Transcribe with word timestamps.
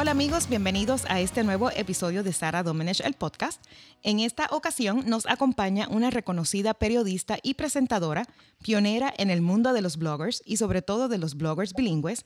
Hola 0.00 0.12
amigos, 0.12 0.48
bienvenidos 0.48 1.04
a 1.10 1.20
este 1.20 1.44
nuevo 1.44 1.70
episodio 1.72 2.22
de 2.22 2.32
Sara 2.32 2.62
Domenech, 2.62 3.02
el 3.02 3.12
podcast. 3.12 3.62
En 4.02 4.20
esta 4.20 4.46
ocasión 4.50 5.04
nos 5.04 5.26
acompaña 5.26 5.88
una 5.90 6.08
reconocida 6.08 6.72
periodista 6.72 7.36
y 7.42 7.52
presentadora, 7.52 8.26
pionera 8.62 9.12
en 9.18 9.28
el 9.28 9.42
mundo 9.42 9.74
de 9.74 9.82
los 9.82 9.98
bloggers 9.98 10.42
y 10.46 10.56
sobre 10.56 10.80
todo 10.80 11.08
de 11.08 11.18
los 11.18 11.34
bloggers 11.34 11.74
bilingües, 11.74 12.24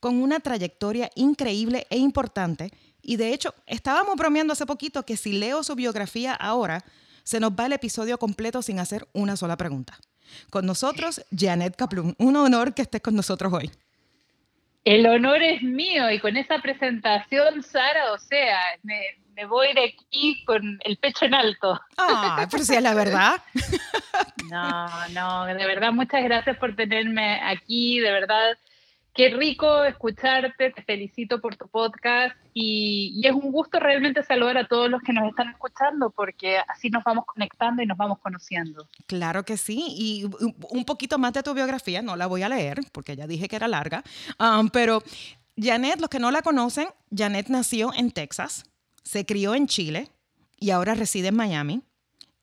con 0.00 0.16
una 0.16 0.38
trayectoria 0.40 1.10
increíble 1.14 1.86
e 1.88 1.96
importante. 1.96 2.70
Y 3.00 3.16
de 3.16 3.32
hecho, 3.32 3.54
estábamos 3.66 4.16
bromeando 4.16 4.52
hace 4.52 4.66
poquito 4.66 5.06
que 5.06 5.16
si 5.16 5.32
leo 5.32 5.62
su 5.62 5.74
biografía 5.74 6.34
ahora, 6.34 6.84
se 7.22 7.40
nos 7.40 7.52
va 7.52 7.64
el 7.64 7.72
episodio 7.72 8.18
completo 8.18 8.60
sin 8.60 8.80
hacer 8.80 9.08
una 9.14 9.38
sola 9.38 9.56
pregunta. 9.56 9.98
Con 10.50 10.66
nosotros, 10.66 11.22
Janet 11.34 11.74
Kaplun. 11.74 12.16
Un 12.18 12.36
honor 12.36 12.74
que 12.74 12.82
estés 12.82 13.00
con 13.00 13.14
nosotros 13.14 13.50
hoy. 13.50 13.70
El 14.84 15.06
honor 15.06 15.42
es 15.42 15.62
mío 15.62 16.10
y 16.10 16.18
con 16.18 16.36
esa 16.36 16.58
presentación, 16.58 17.62
Sara, 17.62 18.12
o 18.12 18.18
sea, 18.18 18.58
me, 18.82 19.46
voy 19.46 19.72
de 19.72 19.84
aquí 19.84 20.44
con 20.44 20.78
el 20.84 20.98
pecho 20.98 21.24
en 21.24 21.34
alto. 21.34 21.80
Ah, 21.96 22.46
pero 22.50 22.62
si 22.62 22.74
es 22.74 22.82
la 22.82 22.94
verdad. 22.94 23.40
No, 24.48 25.08
no, 25.08 25.46
de 25.46 25.66
verdad, 25.66 25.90
muchas 25.90 26.22
gracias 26.22 26.56
por 26.58 26.76
tenerme 26.76 27.40
aquí, 27.42 27.98
de 27.98 28.12
verdad 28.12 28.56
Qué 29.14 29.28
rico 29.28 29.84
escucharte, 29.84 30.70
te 30.72 30.82
felicito 30.82 31.40
por 31.40 31.54
tu 31.54 31.68
podcast 31.68 32.34
y, 32.52 33.22
es 33.24 33.32
un 33.32 33.52
gusto 33.52 33.78
realmente 33.78 34.24
saludar 34.24 34.58
a 34.58 34.66
todos 34.66 34.90
los 34.90 35.00
que 35.02 35.12
nos 35.12 35.28
están 35.28 35.50
escuchando 35.50 36.10
porque 36.10 36.58
así 36.66 36.90
nos 36.90 37.04
vamos 37.04 37.24
conectando 37.24 37.80
y 37.80 37.86
nos 37.86 37.96
vamos 37.96 38.18
conociendo. 38.18 38.88
Claro 39.06 39.44
que 39.44 39.56
sí, 39.56 39.86
y 39.88 40.24
un 40.68 40.84
poquito 40.84 41.16
más 41.16 41.32
de 41.32 41.44
tu 41.44 41.54
biografía, 41.54 42.02
no 42.02 42.16
la 42.16 42.26
voy 42.26 42.42
a 42.42 42.48
leer 42.48 42.80
porque 42.90 43.14
ya 43.14 43.28
dije 43.28 43.46
que 43.46 43.54
era 43.54 43.68
larga, 43.68 44.02
um, 44.40 44.68
pero 44.68 45.00
Janet, 45.56 46.00
los 46.00 46.10
que 46.10 46.18
no 46.18 46.32
la 46.32 46.42
conocen, 46.42 46.88
Janet 47.16 47.48
nació 47.50 47.94
en 47.94 48.10
Texas, 48.10 48.64
se 49.04 49.24
crió 49.24 49.54
en 49.54 49.68
Chile 49.68 50.10
y 50.58 50.70
ahora 50.70 50.94
reside 50.94 51.28
en 51.28 51.36
Miami 51.36 51.82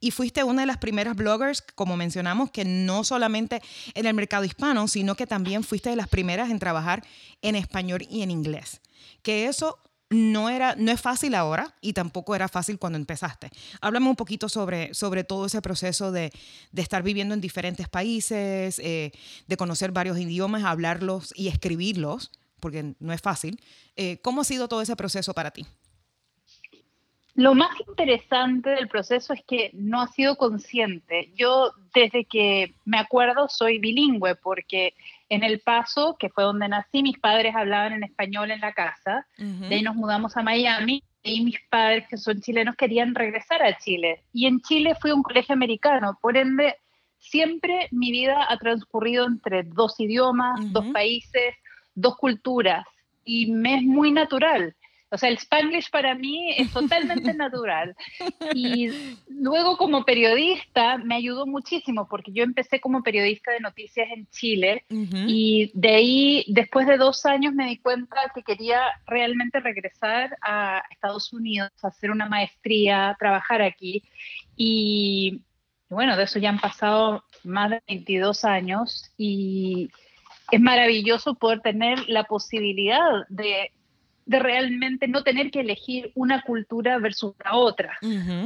y 0.01 0.11
fuiste 0.11 0.43
una 0.43 0.63
de 0.63 0.65
las 0.65 0.77
primeras 0.77 1.15
bloggers, 1.15 1.61
como 1.61 1.95
mencionamos, 1.95 2.51
que 2.51 2.65
no 2.65 3.05
solamente 3.05 3.61
en 3.93 4.07
el 4.07 4.13
mercado 4.13 4.43
hispano, 4.43 4.87
sino 4.87 5.15
que 5.15 5.27
también 5.27 5.63
fuiste 5.63 5.91
de 5.91 5.95
las 5.95 6.09
primeras 6.09 6.49
en 6.49 6.59
trabajar 6.59 7.05
en 7.41 7.55
español 7.55 8.05
y 8.09 8.23
en 8.23 8.31
inglés. 8.31 8.81
Que 9.21 9.45
eso 9.45 9.79
no, 10.09 10.49
era, 10.49 10.75
no 10.75 10.91
es 10.91 10.99
fácil 10.99 11.35
ahora 11.35 11.73
y 11.81 11.93
tampoco 11.93 12.35
era 12.35 12.49
fácil 12.49 12.79
cuando 12.79 12.97
empezaste. 12.97 13.49
Háblame 13.79 14.09
un 14.09 14.15
poquito 14.15 14.49
sobre, 14.49 14.93
sobre 14.93 15.23
todo 15.23 15.45
ese 15.45 15.61
proceso 15.61 16.11
de, 16.11 16.33
estar 16.75 17.03
viviendo 17.03 17.33
en 17.33 17.41
diferentes 17.41 17.87
países, 17.87 18.79
eh, 18.79 19.11
de 19.47 19.57
conocer 19.57 19.91
varios 19.91 20.19
idiomas, 20.19 20.63
hablarlos 20.63 21.31
y 21.35 21.47
escribirlos, 21.47 22.31
porque 22.59 22.95
no 22.99 23.13
es 23.13 23.21
fácil. 23.21 23.61
Eh, 23.95 24.19
¿Cómo 24.21 24.41
ha 24.41 24.45
sido 24.45 24.67
todo 24.67 24.81
ese 24.81 24.95
proceso 24.95 25.33
para 25.33 25.51
ti? 25.51 25.65
Lo 27.35 27.55
más 27.55 27.71
interesante 27.87 28.71
del 28.71 28.89
proceso 28.89 29.33
es 29.33 29.41
que 29.47 29.71
no 29.73 30.01
ha 30.01 30.07
sido 30.07 30.35
consciente. 30.35 31.31
Yo 31.35 31.71
desde 31.93 32.25
que 32.25 32.73
me 32.85 32.97
acuerdo 32.97 33.47
soy 33.47 33.79
bilingüe 33.79 34.35
porque 34.35 34.93
en 35.29 35.43
El 35.43 35.61
Paso, 35.61 36.17
que 36.19 36.29
fue 36.29 36.43
donde 36.43 36.67
nací, 36.67 37.01
mis 37.01 37.17
padres 37.17 37.55
hablaban 37.55 37.93
en 37.93 38.03
español 38.03 38.51
en 38.51 38.59
la 38.59 38.73
casa. 38.73 39.25
De 39.37 39.75
ahí 39.75 39.81
nos 39.81 39.95
mudamos 39.95 40.35
a 40.35 40.43
Miami 40.43 41.03
y 41.23 41.43
mis 41.43 41.59
padres, 41.69 42.07
que 42.09 42.17
son 42.17 42.41
chilenos, 42.41 42.75
querían 42.75 43.15
regresar 43.15 43.63
a 43.63 43.77
Chile. 43.77 44.23
Y 44.33 44.47
en 44.47 44.59
Chile 44.61 44.95
fui 44.99 45.11
a 45.11 45.15
un 45.15 45.23
colegio 45.23 45.53
americano, 45.53 46.17
por 46.21 46.35
ende, 46.35 46.75
siempre 47.19 47.87
mi 47.91 48.11
vida 48.11 48.45
ha 48.49 48.57
transcurrido 48.57 49.25
entre 49.25 49.63
dos 49.63 49.99
idiomas, 49.99 50.59
dos 50.73 50.87
países, 50.87 51.55
dos 51.95 52.17
culturas. 52.17 52.85
Y 53.23 53.51
me 53.51 53.75
es 53.75 53.83
muy 53.83 54.11
natural. 54.11 54.75
O 55.11 55.17
sea, 55.17 55.27
el 55.27 55.37
spanglish 55.37 55.89
para 55.89 56.15
mí 56.15 56.53
es 56.57 56.71
totalmente 56.71 57.33
natural. 57.33 57.95
Y 58.53 58.89
luego 59.27 59.75
como 59.75 60.05
periodista 60.05 60.97
me 60.97 61.15
ayudó 61.15 61.45
muchísimo 61.45 62.07
porque 62.07 62.31
yo 62.31 62.43
empecé 62.43 62.79
como 62.79 63.03
periodista 63.03 63.51
de 63.51 63.59
noticias 63.59 64.07
en 64.09 64.27
Chile 64.27 64.85
y 64.89 65.71
de 65.73 65.89
ahí, 65.89 66.45
después 66.47 66.87
de 66.87 66.97
dos 66.97 67.25
años, 67.25 67.53
me 67.53 67.67
di 67.67 67.77
cuenta 67.77 68.31
que 68.33 68.43
quería 68.43 68.81
realmente 69.05 69.59
regresar 69.59 70.37
a 70.41 70.81
Estados 70.89 71.33
Unidos, 71.33 71.71
hacer 71.83 72.09
una 72.09 72.27
maestría, 72.27 73.15
trabajar 73.19 73.61
aquí. 73.61 74.03
Y 74.55 75.41
bueno, 75.89 76.15
de 76.15 76.23
eso 76.23 76.39
ya 76.39 76.49
han 76.49 76.59
pasado 76.59 77.25
más 77.43 77.69
de 77.69 77.81
22 77.85 78.45
años 78.45 79.11
y 79.17 79.89
es 80.51 80.61
maravilloso 80.61 81.35
poder 81.35 81.59
tener 81.59 82.07
la 82.07 82.23
posibilidad 82.23 83.25
de 83.27 83.71
de 84.31 84.39
realmente 84.39 85.09
no 85.09 85.23
tener 85.23 85.51
que 85.51 85.59
elegir 85.59 86.11
una 86.15 86.41
cultura 86.41 86.97
versus 86.99 87.35
la 87.43 87.55
otra. 87.55 87.97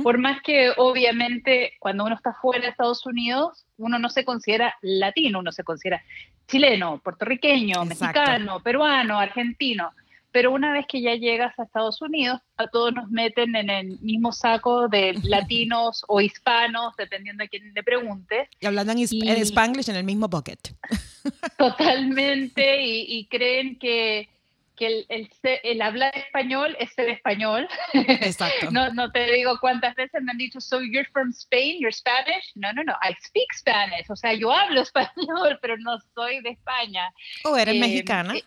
Por 0.01 0.17
más 0.17 0.41
que 0.41 0.71
obviamente 0.77 1.73
cuando 1.79 2.05
uno 2.05 2.15
está 2.15 2.33
fuera 2.33 2.63
de 2.63 2.71
Estados 2.71 3.05
Unidos, 3.05 3.65
uno 3.77 3.99
no 3.99 4.09
se 4.09 4.25
considera 4.25 4.75
latino, 4.81 5.39
uno 5.39 5.51
se 5.51 5.63
considera 5.63 6.01
chileno, 6.47 6.99
puertorriqueño, 7.03 7.85
mexicano, 7.85 8.61
peruano, 8.61 9.19
argentino. 9.19 9.91
Pero 10.31 10.51
una 10.51 10.73
vez 10.73 10.85
que 10.89 11.01
ya 11.01 11.15
llegas 11.15 11.57
a 11.59 11.63
Estados 11.63 12.01
Unidos, 12.01 12.41
a 12.57 12.67
todos 12.67 12.91
nos 12.93 13.09
meten 13.09 13.55
en 13.55 13.69
el 13.69 13.99
mismo 13.99 14.33
saco 14.33 14.87
de 14.89 15.13
latinos 15.23 16.03
o 16.07 16.19
hispanos, 16.19 16.95
dependiendo 16.97 17.43
de 17.43 17.49
quién 17.49 17.73
le 17.73 17.83
pregunte. 17.83 18.49
Y 18.59 18.65
hablando 18.65 18.91
en, 18.91 18.99
spanglish 18.99 19.89
en 19.89 19.95
el 19.95 20.03
mismo 20.03 20.27
bucket. 20.27 20.75
Totalmente, 21.57 22.81
y 22.81 23.25
creen 23.27 23.77
que 23.77 24.27
que 24.75 25.05
el, 25.09 25.29
el, 25.63 25.81
hablar 25.81 26.15
español 26.17 26.75
es 26.79 26.93
ser 26.93 27.09
español. 27.09 27.67
Exacto. 27.93 28.69
no, 28.71 28.93
no 28.93 29.11
te 29.11 29.31
digo 29.31 29.57
cuántas 29.59 29.95
veces 29.95 30.21
me 30.21 30.31
han 30.31 30.37
dicho, 30.37 30.59
so 30.59 30.81
you're 30.81 31.07
from 31.11 31.29
Spain, 31.29 31.79
you're 31.79 31.93
Spanish. 31.93 32.51
No, 32.55 32.71
no, 32.73 32.83
no, 32.83 32.93
I 33.01 33.15
speak 33.23 33.53
Spanish. 33.53 34.09
O 34.09 34.15
sea, 34.15 34.33
yo 34.33 34.51
hablo 34.51 34.81
español, 34.83 35.59
pero 35.61 35.77
no 35.77 35.97
soy 36.13 36.41
de 36.41 36.49
España. 36.49 37.11
¿O 37.43 37.57
eres 37.57 37.75
eh, 37.75 37.79
mexicana? 37.79 38.35
Eh, 38.35 38.43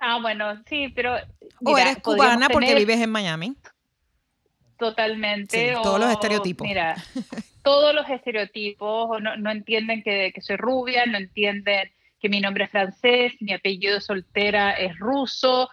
ah, 0.00 0.18
bueno, 0.20 0.62
sí, 0.68 0.88
pero... 0.88 1.16
¿O 1.64 1.78
eres 1.78 1.98
cubana 1.98 2.48
porque 2.48 2.74
vives 2.74 3.00
en 3.00 3.10
Miami? 3.10 3.56
Totalmente. 4.78 5.74
todos 5.82 6.00
los 6.00 6.10
estereotipos. 6.10 6.66
Mira, 6.66 6.96
todos 7.62 7.94
los 7.94 8.08
estereotipos, 8.08 9.20
no, 9.20 9.36
no 9.36 9.50
entienden 9.50 10.02
que, 10.02 10.32
que 10.34 10.40
soy 10.40 10.56
rubia, 10.56 11.06
no 11.06 11.18
entienden 11.18 11.90
que 12.20 12.28
mi 12.28 12.40
nombre 12.40 12.64
es 12.64 12.70
francés, 12.70 13.32
mi 13.40 13.52
apellido 13.52 14.00
soltera 14.00 14.72
es 14.72 14.98
ruso, 14.98 15.68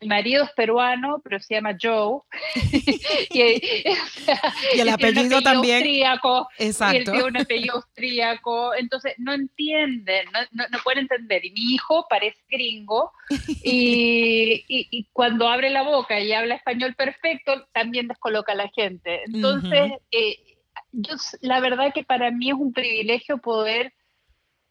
mi 0.00 0.06
marido 0.06 0.44
es 0.44 0.52
peruano, 0.52 1.20
pero 1.24 1.40
se 1.40 1.54
llama 1.54 1.76
Joe. 1.80 2.20
y, 3.30 4.80
el 4.80 4.88
apellido, 4.88 5.42
también. 5.42 5.78
Austríaco, 5.78 6.48
Exacto. 6.58 6.94
Y 6.94 6.98
él 6.98 7.04
tiene 7.04 7.24
un 7.24 7.36
apellido 7.36 7.74
austríaco. 7.74 8.74
Entonces, 8.76 9.14
no 9.18 9.32
entienden, 9.32 10.26
no, 10.52 10.64
no, 10.70 10.78
pueden 10.84 11.00
entender. 11.00 11.44
Y 11.44 11.50
mi 11.50 11.74
hijo 11.74 12.06
parece 12.08 12.38
gringo. 12.48 13.10
Y, 13.64 14.64
y, 14.68 15.08
cuando 15.12 15.48
abre 15.48 15.70
la 15.70 15.82
boca 15.82 16.20
y 16.20 16.32
habla 16.32 16.54
español 16.54 16.94
perfecto, 16.94 17.66
también 17.72 18.06
descoloca 18.06 18.52
a 18.52 18.56
la 18.56 18.68
gente. 18.68 19.24
Entonces, 19.24 19.92
eh, 20.12 20.36
yo, 20.92 21.14
la 21.40 21.58
verdad 21.58 21.92
que 21.92 22.04
para 22.04 22.30
mí 22.30 22.50
es 22.50 22.56
un 22.56 22.72
privilegio 22.72 23.38
poder 23.38 23.92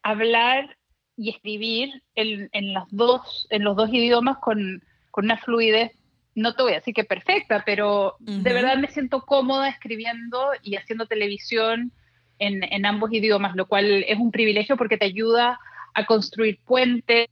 hablar 0.02 0.77
y 1.18 1.30
escribir 1.30 2.02
en, 2.14 2.48
en, 2.52 2.72
las 2.72 2.84
dos, 2.90 3.48
en 3.50 3.64
los 3.64 3.76
dos 3.76 3.92
idiomas 3.92 4.38
con, 4.38 4.82
con, 5.10 5.24
una 5.24 5.36
fluidez, 5.36 5.92
no 6.36 6.54
te 6.54 6.62
voy 6.62 6.72
a 6.72 6.76
decir 6.76 6.94
que 6.94 7.02
perfecta, 7.02 7.64
pero 7.66 8.14
de 8.20 8.52
verdad 8.52 8.76
me 8.78 8.86
siento 8.86 9.22
cómoda 9.22 9.68
escribiendo 9.68 10.52
y 10.62 10.76
haciendo 10.76 11.06
televisión 11.06 11.90
en, 12.38 12.62
en, 12.62 12.86
ambos 12.86 13.12
idiomas, 13.12 13.56
lo 13.56 13.66
cual 13.66 14.04
es 14.06 14.16
un 14.16 14.30
privilegio 14.30 14.76
porque 14.76 14.96
te 14.96 15.06
ayuda 15.06 15.54
a 15.54 15.58
construir 16.06 16.58
puentes, 16.64 17.28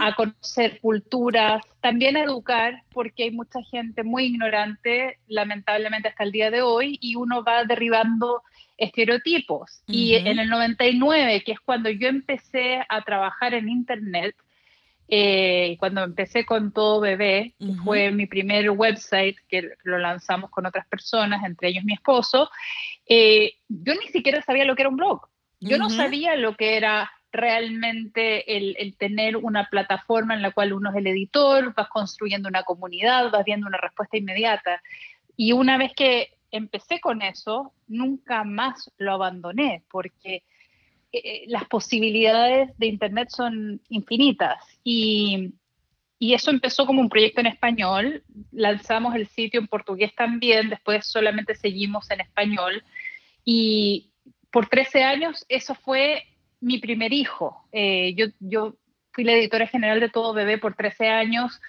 a 0.00 0.14
conocer 0.14 0.80
culturas, 0.80 1.62
también 1.80 2.16
a 2.16 2.22
educar, 2.22 2.82
porque 2.92 3.24
hay 3.24 3.30
mucha 3.30 3.62
gente 3.62 4.02
muy 4.02 4.24
ignorante, 4.26 5.18
lamentablemente 5.26 6.08
hasta 6.08 6.24
el 6.24 6.32
día 6.32 6.50
de 6.50 6.62
hoy, 6.62 6.98
y 7.00 7.16
uno 7.16 7.42
va 7.42 7.64
derribando 7.64 8.42
estereotipos. 8.76 9.82
Y 9.86 10.14
en 10.14 10.38
el 10.38 10.48
99, 10.48 11.42
que 11.44 11.52
es 11.52 11.60
cuando 11.60 11.90
yo 11.90 12.08
empecé 12.08 12.80
a 12.88 13.02
trabajar 13.02 13.54
en 13.54 13.68
Internet, 13.68 14.34
eh, 15.08 15.76
cuando 15.78 16.02
empecé 16.02 16.46
con 16.46 16.72
Todo 16.72 17.00
Bebé, 17.00 17.54
fue 17.84 18.10
mi 18.10 18.26
primer 18.26 18.70
website 18.70 19.36
que 19.48 19.70
lo 19.82 19.98
lanzamos 19.98 20.50
con 20.50 20.66
otras 20.66 20.86
personas, 20.86 21.44
entre 21.44 21.68
ellos 21.68 21.84
mi 21.84 21.92
esposo, 21.92 22.50
eh, 23.06 23.54
yo 23.68 23.94
ni 23.94 24.08
siquiera 24.08 24.42
sabía 24.42 24.64
lo 24.64 24.74
que 24.74 24.82
era 24.82 24.88
un 24.88 24.96
blog. 24.96 25.28
Yo 25.60 25.78
no 25.78 25.88
sabía 25.88 26.36
lo 26.36 26.56
que 26.56 26.76
era 26.76 27.10
realmente 27.34 28.56
el, 28.56 28.76
el, 28.78 28.96
tener 28.96 29.36
una 29.36 29.68
plataforma 29.68 30.34
en 30.34 30.42
la 30.42 30.52
cual 30.52 30.72
uno 30.72 30.90
es 30.90 30.96
el 30.96 31.06
editor, 31.06 31.74
vas 31.74 31.88
construyendo 31.88 32.48
una 32.48 32.62
comunidad, 32.62 33.30
vas 33.30 33.44
viendo 33.44 33.66
una 33.66 33.78
respuesta 33.78 34.16
inmediata. 34.16 34.82
Y 35.36 35.52
una 35.52 35.76
vez 35.76 35.92
que 35.94 36.30
empecé 36.50 37.00
con 37.00 37.20
eso, 37.20 37.72
nunca 37.86 38.44
más 38.44 38.90
lo 38.96 39.12
abandoné, 39.12 39.82
porque 39.90 40.44
eh, 41.12 41.44
las 41.48 41.66
posibilidades 41.66 42.70
de 42.78 42.86
Internet 42.86 43.28
son 43.30 43.80
infinitas. 43.88 44.58
Y 44.82 45.52
y 46.24 46.32
eso 46.32 46.50
empezó 46.50 46.86
como 46.86 47.02
un 47.02 47.10
proyecto 47.10 47.40
en 47.40 47.48
español, 47.48 48.22
lanzamos 48.50 49.14
el 49.14 49.26
sitio 49.26 49.60
en 49.60 49.66
portugués 49.66 50.14
también, 50.14 50.70
después 50.70 51.06
solamente 51.06 51.54
seguimos 51.54 52.10
en 52.10 52.22
español 52.22 52.82
y 53.44 54.10
por 54.50 54.68
13 54.68 55.02
años 55.02 55.44
eso 55.50 55.74
fue 55.74 56.24
mi 56.64 56.78
primer 56.78 57.12
hijo. 57.12 57.66
Eh, 57.72 58.14
yo, 58.16 58.26
yo 58.40 58.74
fui 59.12 59.22
la 59.22 59.32
editora 59.32 59.66
general 59.66 60.00
de 60.00 60.08
Todo 60.08 60.32
Bebé 60.32 60.58
por 60.58 60.74
13 60.74 61.08
años, 61.08 61.60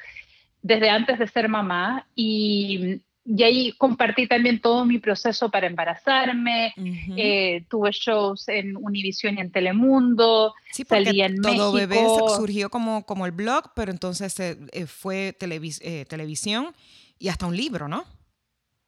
desde 0.62 0.90
antes 0.90 1.20
de 1.20 1.28
ser 1.28 1.50
mamá, 1.50 2.08
y, 2.16 3.02
y 3.26 3.44
ahí 3.44 3.74
compartí 3.74 4.26
también 4.28 4.62
todo 4.62 4.86
mi 4.86 4.98
proceso 4.98 5.52
para 5.52 5.68
embarazarme. 5.68 6.74
Eh, 7.18 7.66
tuve 7.70 7.92
shows 7.92 8.48
en 8.48 8.78
Univision 8.78 9.38
y 9.38 9.42
en 9.42 9.52
Telemundo. 9.52 10.54
Sí, 10.72 10.86
salí 10.88 11.22
en 11.22 11.42
Todo 11.42 11.74
Bebé 11.74 12.00
surgió 12.36 12.70
como, 12.70 13.06
como 13.06 13.26
el 13.26 13.32
blog, 13.32 13.74
pero 13.76 13.92
entonces 13.92 14.40
eh, 14.40 14.86
fue 14.88 15.34
televisión 15.38 16.74
y 17.20 17.28
hasta 17.28 17.46
un 17.46 17.56
libro, 17.56 17.88
¿no? 17.88 18.06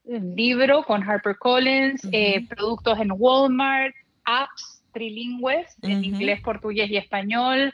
Un 0.05 0.35
libro 0.37 0.83
con 0.83 1.03
HarperCollins, 1.03 2.01
Collins, 2.01 2.47
productos 2.47 2.97
en 2.99 3.11
Walmart, 3.11 3.93
apps 4.23 4.76
trilingües, 4.97 5.75
en 5.83 6.03
inglés, 6.03 6.41
portugués 6.41 6.89
y 6.89 6.97
español. 6.97 7.73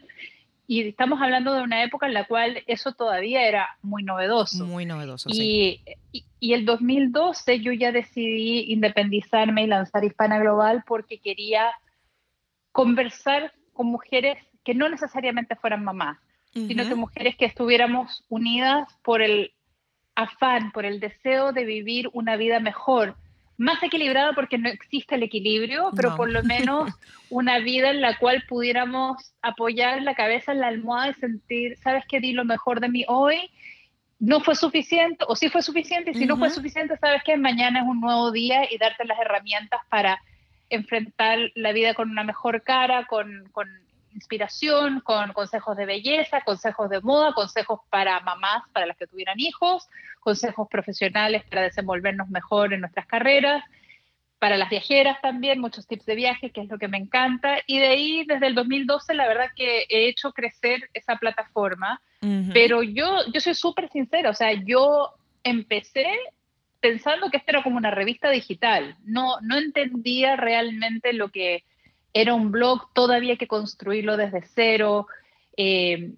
Y 0.68 0.88
estamos 0.88 1.22
hablando 1.22 1.54
de 1.54 1.62
una 1.62 1.84
época 1.84 2.06
en 2.06 2.14
la 2.14 2.26
cual 2.26 2.64
eso 2.68 2.94
todavía 2.94 3.48
era 3.48 3.70
muy 3.82 4.04
novedoso. 4.04 4.66
Muy 4.66 4.86
novedoso, 4.86 5.30
y, 5.30 5.34
sí. 5.34 5.82
Y, 6.12 6.26
y 6.40 6.54
el 6.54 6.66
2012 6.66 7.60
yo 7.62 7.72
ya 7.72 7.92
decidí 7.92 8.72
independizarme 8.74 9.64
y 9.64 9.68
lanzar 9.68 10.04
Hispana 10.04 10.40
Global 10.40 10.84
porque 10.86 11.20
quería 11.20 11.72
conversar 12.72 13.54
con 13.72 13.88
mujeres 13.88 14.38
que 14.64 14.74
no 14.74 14.90
necesariamente 14.90 15.56
fueran 15.56 15.84
mamás, 15.84 16.18
sino 16.54 16.88
que 16.88 16.96
mujeres 16.96 17.36
que 17.36 17.46
estuviéramos 17.46 18.24
unidas 18.30 18.88
por 19.04 19.22
el 19.22 19.54
afán, 20.16 20.72
por 20.72 20.86
el 20.86 21.00
deseo 21.00 21.52
de 21.52 21.66
vivir 21.66 22.10
una 22.14 22.38
vida 22.38 22.60
mejor, 22.60 23.16
más 23.58 23.82
equilibrada 23.84 24.34
porque 24.34 24.58
no 24.58 24.70
existe 24.70 25.16
el 25.16 25.24
equilibrio, 25.24 25.92
pero 25.96 26.16
por 26.16 26.30
lo 26.30 26.44
menos 26.44 26.92
una 27.30 27.60
vida 27.60 27.92
en 27.92 28.02
la 28.02 28.18
cual 28.18 28.44
pudiéramos 28.48 29.34
apoyar 29.42 30.02
la 30.02 30.16
cabeza 30.16 30.52
en 30.52 30.60
la 30.60 30.68
almohada 30.68 31.10
y 31.12 31.14
sentir, 31.16 31.78
sabes 31.78 32.04
que 32.08 32.20
di 32.20 32.34
lo 32.34 32.46
mejor 32.46 32.80
de 32.80 32.90
mí 32.90 33.06
hoy, 33.08 33.52
no 34.20 34.40
fue 34.40 34.56
suficiente, 34.56 35.26
o 35.28 35.36
sí 35.36 35.50
fue 35.50 35.62
suficiente, 35.62 36.12
y 36.12 36.14
si 36.14 36.26
no 36.26 36.38
fue 36.38 36.50
suficiente, 36.50 36.96
sabes 36.98 37.24
que 37.24 37.36
mañana 37.36 37.82
es 37.82 37.86
un 37.86 38.00
nuevo 38.00 38.32
día 38.32 38.72
y 38.72 38.78
darte 38.78 39.04
las 39.04 39.20
herramientas 39.20 39.82
para 39.90 40.22
enfrentar 40.70 41.40
la 41.56 41.74
vida 41.74 41.94
con 41.94 42.10
una 42.10 42.24
mejor 42.24 42.64
cara, 42.64 43.06
con, 43.06 43.50
con 43.52 43.68
inspiración, 44.14 45.02
con 45.02 45.34
consejos 45.34 45.76
de 45.78 45.86
belleza, 45.86 46.42
consejos 46.42 46.90
de 46.90 47.02
moda, 47.02 47.34
consejos 47.34 47.82
para 47.90 48.20
mamás, 48.22 48.64
para 48.72 48.86
las 48.86 48.98
que 48.98 49.08
tuvieran 49.08 49.40
hijos, 49.40 49.88
consejos 50.20 50.68
profesionales 50.70 51.44
para 51.50 51.64
desenvolvernos 51.64 52.30
mejor 52.30 52.74
en 52.74 52.82
nuestras 52.82 53.06
carreras, 53.06 53.64
para 54.40 54.58
las 54.58 54.70
viajeras 54.70 55.22
también, 55.22 55.62
muchos 55.62 55.88
tips 55.88 56.06
de 56.06 56.16
viaje, 56.16 56.52
que 56.52 56.62
es 56.62 56.70
lo 56.70 56.78
que 56.78 56.90
me 56.90 56.98
encanta. 56.98 57.60
Y 57.66 57.80
de 57.80 57.88
ahí, 57.88 58.26
desde 58.26 58.48
el 58.48 58.56
2012, 58.56 59.14
la 59.14 59.28
verdad 59.28 59.48
que 59.56 59.86
he 59.90 60.10
hecho 60.10 60.34
crecer 60.34 60.90
esa 60.94 61.16
plataforma, 61.16 62.02
pero 62.54 62.84
yo, 62.84 63.20
yo 63.34 63.42
soy 63.42 63.54
súper 63.54 63.90
sincera, 63.90 64.30
o 64.30 64.34
sea, 64.34 64.54
yo 64.54 65.12
empecé 65.44 66.08
pensando 66.80 67.30
que 67.30 67.38
esto 67.38 67.52
era 67.52 67.64
como 67.64 67.78
una 67.78 67.92
revista 67.92 68.30
digital, 68.30 68.98
no, 69.06 69.40
no 69.42 69.58
entendía 69.58 70.36
realmente 70.36 71.14
lo 71.14 71.30
que 71.30 71.64
era 72.14 72.34
un 72.34 72.52
blog, 72.52 72.94
todavía 72.94 73.38
que 73.38 73.48
construirlo 73.48 74.18
desde 74.18 74.44
cero. 74.54 75.08
Eh, 75.58 76.12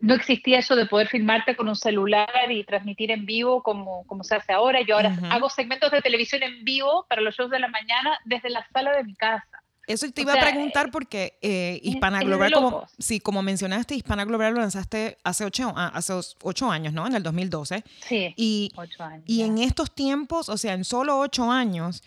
no 0.00 0.14
existía 0.14 0.58
eso 0.58 0.76
de 0.76 0.86
poder 0.86 1.08
filmarte 1.08 1.56
con 1.56 1.68
un 1.68 1.76
celular 1.76 2.50
y 2.50 2.62
transmitir 2.64 3.10
en 3.10 3.24
vivo 3.24 3.62
como, 3.62 4.06
como 4.06 4.22
se 4.22 4.34
hace 4.34 4.52
ahora. 4.52 4.80
Yo 4.82 4.96
ahora 4.96 5.16
hago 5.30 5.48
segmentos 5.48 5.90
de 5.90 6.02
televisión 6.02 6.42
en 6.42 6.64
vivo 6.64 7.06
para 7.08 7.22
los 7.22 7.34
shows 7.34 7.50
de 7.50 7.58
la 7.58 7.68
mañana 7.68 8.18
desde 8.24 8.50
la 8.50 8.66
sala 8.72 8.94
de 8.96 9.04
mi 9.04 9.14
casa. 9.14 9.62
Eso 9.86 10.10
te 10.10 10.22
iba 10.22 10.32
a 10.32 10.40
preguntar 10.40 10.90
porque 10.90 11.38
eh, 11.42 11.78
Hispana 11.82 12.20
Global, 12.20 12.52
como, 12.52 12.86
sí, 12.98 13.20
como 13.20 13.42
mencionaste, 13.42 13.94
Hispana 13.94 14.24
Global 14.24 14.54
lo 14.54 14.60
lanzaste 14.60 15.18
hace 15.24 15.44
ocho, 15.44 15.72
ah, 15.76 15.90
hace 15.94 16.14
ocho 16.42 16.70
años, 16.70 16.94
¿no? 16.94 17.06
En 17.06 17.14
el 17.14 17.22
2012. 17.22 17.84
Sí, 18.00 18.32
y, 18.36 18.72
ocho 18.76 19.02
años. 19.02 19.24
Y 19.26 19.42
en 19.42 19.58
estos 19.58 19.94
tiempos, 19.94 20.48
o 20.48 20.56
sea, 20.56 20.72
en 20.72 20.84
solo 20.84 21.18
ocho 21.18 21.50
años, 21.50 22.02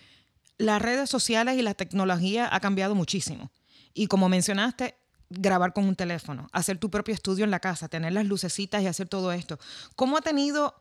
las 0.58 0.82
redes 0.82 1.10
sociales 1.10 1.58
y 1.58 1.62
la 1.62 1.74
tecnología 1.74 2.54
ha 2.54 2.60
cambiado 2.60 2.96
muchísimo. 2.96 3.52
Y 3.94 4.08
como 4.08 4.30
mencionaste, 4.30 4.96
grabar 5.30 5.74
con 5.74 5.86
un 5.86 5.96
teléfono, 5.96 6.48
hacer 6.52 6.78
tu 6.78 6.90
propio 6.90 7.14
estudio 7.14 7.44
en 7.44 7.52
la 7.52 7.60
casa, 7.60 7.90
tener 7.90 8.14
las 8.14 8.26
lucecitas 8.26 8.82
y 8.82 8.88
hacer 8.88 9.08
todo 9.08 9.32
esto. 9.32 9.60
¿Cómo, 9.96 10.18
ha 10.18 10.22
tenido, 10.22 10.76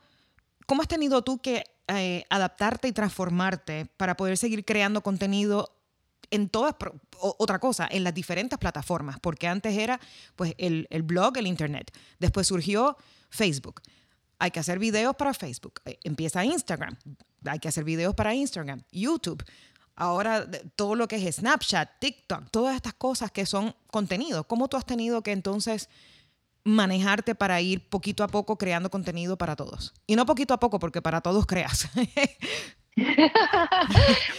cómo 0.67 0.83
has 0.83 0.89
tenido 0.89 1.23
tú 1.23 1.39
que 1.39 1.65
eh, 1.89 2.25
adaptarte 2.31 2.89
y 2.89 2.93
transformarte 2.93 3.87
para 3.97 4.17
poder 4.17 4.37
seguir 4.37 4.65
creando 4.65 5.03
contenido 5.03 5.73
en 6.31 6.49
todas, 6.49 6.75
otra 7.21 7.59
cosa, 7.59 7.89
en 7.91 8.05
las 8.05 8.15
diferentes 8.15 8.59
plataformas? 8.59 9.19
Porque 9.21 9.49
antes 9.49 9.77
era 9.77 10.01
pues 10.37 10.55
el, 10.59 10.87
el 10.91 11.03
blog, 11.03 11.37
el 11.39 11.47
internet. 11.47 11.91
Después 12.19 12.47
surgió 12.47 12.97
Facebook. 13.31 13.83
Hay 14.39 14.51
que 14.51 14.61
hacer 14.61 14.79
videos 14.79 15.17
para 15.17 15.35
Facebook. 15.35 15.81
Eh, 15.85 15.99
empieza 16.05 16.45
Instagram. 16.45 16.97
Hay 17.45 17.59
que 17.59 17.69
hacer 17.69 17.85
videos 17.85 18.15
para 18.15 18.35
Instagram, 18.35 18.83
YouTube 18.91 19.45
ahora 19.97 20.47
todo 20.77 20.95
lo 20.95 21.09
que 21.09 21.17
es 21.17 21.37
Snapchat, 21.37 21.99
TikTok, 21.99 22.51
todas 22.51 22.77
estas 22.77 22.95
cosas 22.95 23.33
que 23.33 23.47
son 23.47 23.75
contenido. 23.89 24.45
¿Cómo 24.45 24.69
tú 24.69 24.77
has 24.77 24.87
tenido 24.87 25.23
que 25.23 25.33
entonces 25.33 25.89
manejarte 26.65 27.35
para 27.35 27.61
ir 27.61 27.89
poquito 27.89 28.23
a 28.23 28.29
poco 28.29 28.59
creando 28.59 28.91
contenido 28.91 29.37
para 29.39 29.57
todos? 29.57 29.95
Y 30.07 30.15
no 30.17 30.27
poquito 30.27 30.55
a 30.55 30.61
poco, 30.61 30.79
porque 30.79 31.03
para 31.03 31.21
todos 31.23 31.47
creas. 31.47 31.89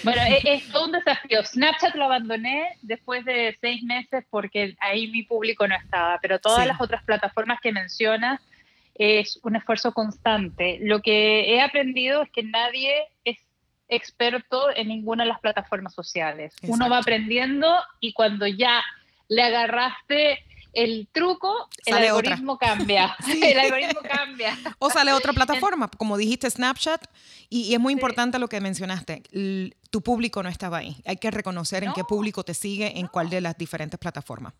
bueno, 0.03 0.21
e-, 0.23 0.41
es, 0.53 0.69
todo 0.71 0.85
un 0.85 0.91
desafío. 0.91 1.43
Snapchat 1.43 1.95
lo 1.95 2.05
abandoné 2.05 2.77
después 2.81 3.25
de 3.25 3.57
seis 3.59 3.83
meses 3.83 4.23
porque 4.29 4.75
ahí 4.79 5.07
mi 5.07 5.23
público 5.23 5.67
no 5.67 5.75
estaba, 5.75 6.19
pero 6.21 6.39
todas 6.39 6.67
las 6.67 6.79
otras 6.79 7.03
plataformas 7.03 7.59
que 7.61 7.71
mencionas 7.71 8.39
es 8.97 9.39
un 9.43 9.55
esfuerzo 9.55 9.93
constante. 9.93 10.79
Lo 10.81 11.01
que 11.01 11.53
he 11.53 11.61
aprendido 11.61 12.23
es 12.23 12.31
que 12.31 12.43
nadie 12.43 12.93
es 13.23 13.37
experto 13.87 14.75
en 14.75 14.89
ninguna 14.89 15.23
de 15.23 15.29
las 15.29 15.39
plataformas 15.39 15.93
sociales. 15.93 16.55
Uno 16.63 16.89
va 16.89 16.99
aprendiendo 16.99 17.67
y 17.99 18.13
cuando 18.13 18.47
ya 18.47 18.83
le 19.29 19.43
agarraste 19.43 20.43
el 20.73 21.07
truco, 21.11 21.69
el 21.85 21.95
algoritmo 21.95 22.57
cambia. 22.57 23.15
El 23.41 23.59
algoritmo 23.59 24.01
cambia. 24.01 24.55
O 24.77 24.89
sale 24.89 25.11
otra 25.13 25.33
plataforma, 25.33 25.89
como 25.89 26.17
dijiste, 26.17 26.49
Snapchat, 26.49 27.03
y, 27.49 27.73
es 27.73 27.79
muy 27.79 27.93
importante 27.93 28.37
lo 28.37 28.47
que 28.47 28.61
mencionaste, 28.61 29.23
tu 29.89 30.01
público 30.03 30.43
no 30.43 30.49
estaba 30.49 30.77
ahí. 30.77 30.97
Hay 31.05 31.17
que 31.17 31.31
reconocer 31.31 31.83
en 31.83 31.93
qué 31.93 32.03
público 32.03 32.43
te 32.43 32.53
sigue, 32.53 32.99
en 32.99 33.07
cuál 33.07 33.29
de 33.29 33.41
las 33.41 33.57
diferentes 33.57 33.99
plataformas. 33.99 34.53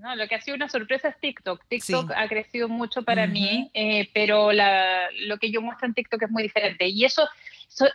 No, 0.00 0.16
lo 0.16 0.26
que 0.26 0.34
ha 0.34 0.40
sido 0.40 0.56
una 0.56 0.68
sorpresa 0.68 1.08
es 1.08 1.18
TikTok. 1.20 1.64
TikTok 1.68 2.12
ha 2.16 2.26
crecido 2.28 2.68
mucho 2.68 3.02
para 3.02 3.26
mí, 3.26 3.70
eh, 3.74 4.08
pero 4.14 4.50
lo 4.52 5.38
que 5.38 5.50
yo 5.50 5.60
muestro 5.60 5.86
en 5.86 5.94
TikTok 5.94 6.22
es 6.22 6.30
muy 6.30 6.42
diferente. 6.42 6.88
Y 6.88 7.04
eso 7.04 7.28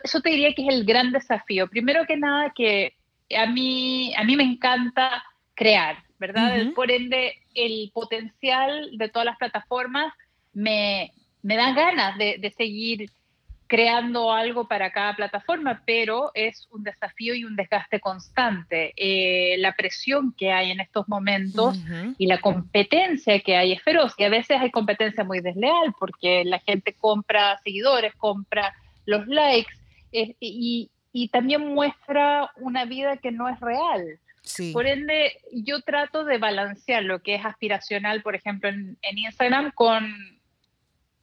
eso, 0.02 0.20
te 0.20 0.30
diría 0.30 0.54
que 0.54 0.62
es 0.62 0.74
el 0.74 0.84
gran 0.84 1.12
desafío. 1.12 1.68
Primero 1.68 2.06
que 2.06 2.16
nada, 2.16 2.52
que 2.54 2.94
a 3.36 3.46
mí, 3.46 4.14
a 4.16 4.24
mí 4.24 4.36
me 4.36 4.44
encanta 4.44 5.24
crear, 5.54 6.02
¿verdad? 6.18 6.72
Por 6.74 6.90
ende, 6.90 7.34
el 7.54 7.90
potencial 7.92 8.90
de 8.96 9.08
todas 9.08 9.26
las 9.26 9.36
plataformas 9.36 10.12
me, 10.52 11.12
me 11.42 11.56
da 11.56 11.72
ganas 11.72 12.16
de, 12.18 12.52
seguir 12.56 13.10
creando 13.66 14.32
algo 14.32 14.68
para 14.68 14.90
cada 14.90 15.14
plataforma, 15.14 15.82
pero 15.84 16.30
es 16.34 16.68
un 16.70 16.82
desafío 16.82 17.34
y 17.34 17.44
un 17.44 17.56
desgaste 17.56 18.00
constante. 18.00 18.92
Eh, 18.96 19.56
la 19.58 19.74
presión 19.74 20.34
que 20.36 20.52
hay 20.52 20.70
en 20.70 20.80
estos 20.80 21.08
momentos 21.08 21.78
y 22.18 22.26
la 22.26 22.38
competencia 22.40 23.40
que 23.40 23.56
hay 23.56 23.72
es 23.72 23.82
feroz 23.82 24.14
y 24.18 24.24
a 24.24 24.28
veces 24.28 24.60
hay 24.60 24.70
competencia 24.70 25.24
muy 25.24 25.40
desleal 25.40 25.94
porque 25.98 26.44
la 26.44 26.60
gente 26.60 26.92
compra 26.92 27.58
seguidores, 27.64 28.14
compra 28.14 28.72
los 29.04 29.26
likes, 29.26 29.72
y, 30.40 30.90
también 31.32 31.66
muestra 31.74 32.50
una 32.56 32.84
vida 32.84 33.16
que 33.16 33.32
no 33.32 33.48
es 33.48 33.58
real. 33.60 34.18
Por 34.72 34.86
ende, 34.86 35.32
yo 35.52 35.80
trato 35.80 36.24
de 36.24 36.38
balancear 36.38 37.02
lo 37.02 37.20
que 37.20 37.34
es 37.34 37.44
aspiracional, 37.44 38.22
por 38.22 38.36
ejemplo, 38.36 38.68
en, 38.68 38.96
Instagram 39.02 39.72
con, 39.72 40.14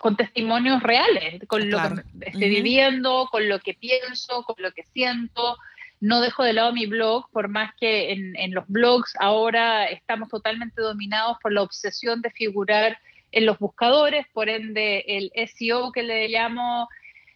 con 0.04 0.18
testimonios 0.18 0.84
reales, 0.84 1.42
con 1.48 1.72
lo 1.72 1.80
que 1.80 2.04
estoy 2.26 2.50
viviendo, 2.50 3.30
con 3.32 3.48
lo 3.48 3.60
que 3.60 3.74
pienso, 3.74 4.44
con 4.44 4.58
lo 4.60 4.74
que 4.74 4.84
siento. 4.84 5.58
No 6.02 6.20
dejo 6.20 6.44
de 6.44 6.52
lado 6.52 6.74
mi 6.74 6.88
blog, 6.88 7.30
por 7.32 7.48
más 7.48 7.72
que 7.80 8.12
en, 8.12 8.36
en 8.36 8.54
los 8.54 8.68
blogs 8.68 9.14
ahora 9.22 9.86
estamos 9.86 10.28
totalmente 10.28 10.82
dominados 10.82 11.38
por 11.42 11.54
la 11.54 11.62
obsesión 11.62 12.22
de 12.22 12.32
figurar 12.32 12.98
en 13.32 13.46
los 13.46 13.58
buscadores, 13.60 14.26
por 14.34 14.50
ende 14.50 15.06
el 15.08 15.32
SEO 15.48 15.94
que 15.94 16.04
le 16.04 16.28
llamo 16.28 16.90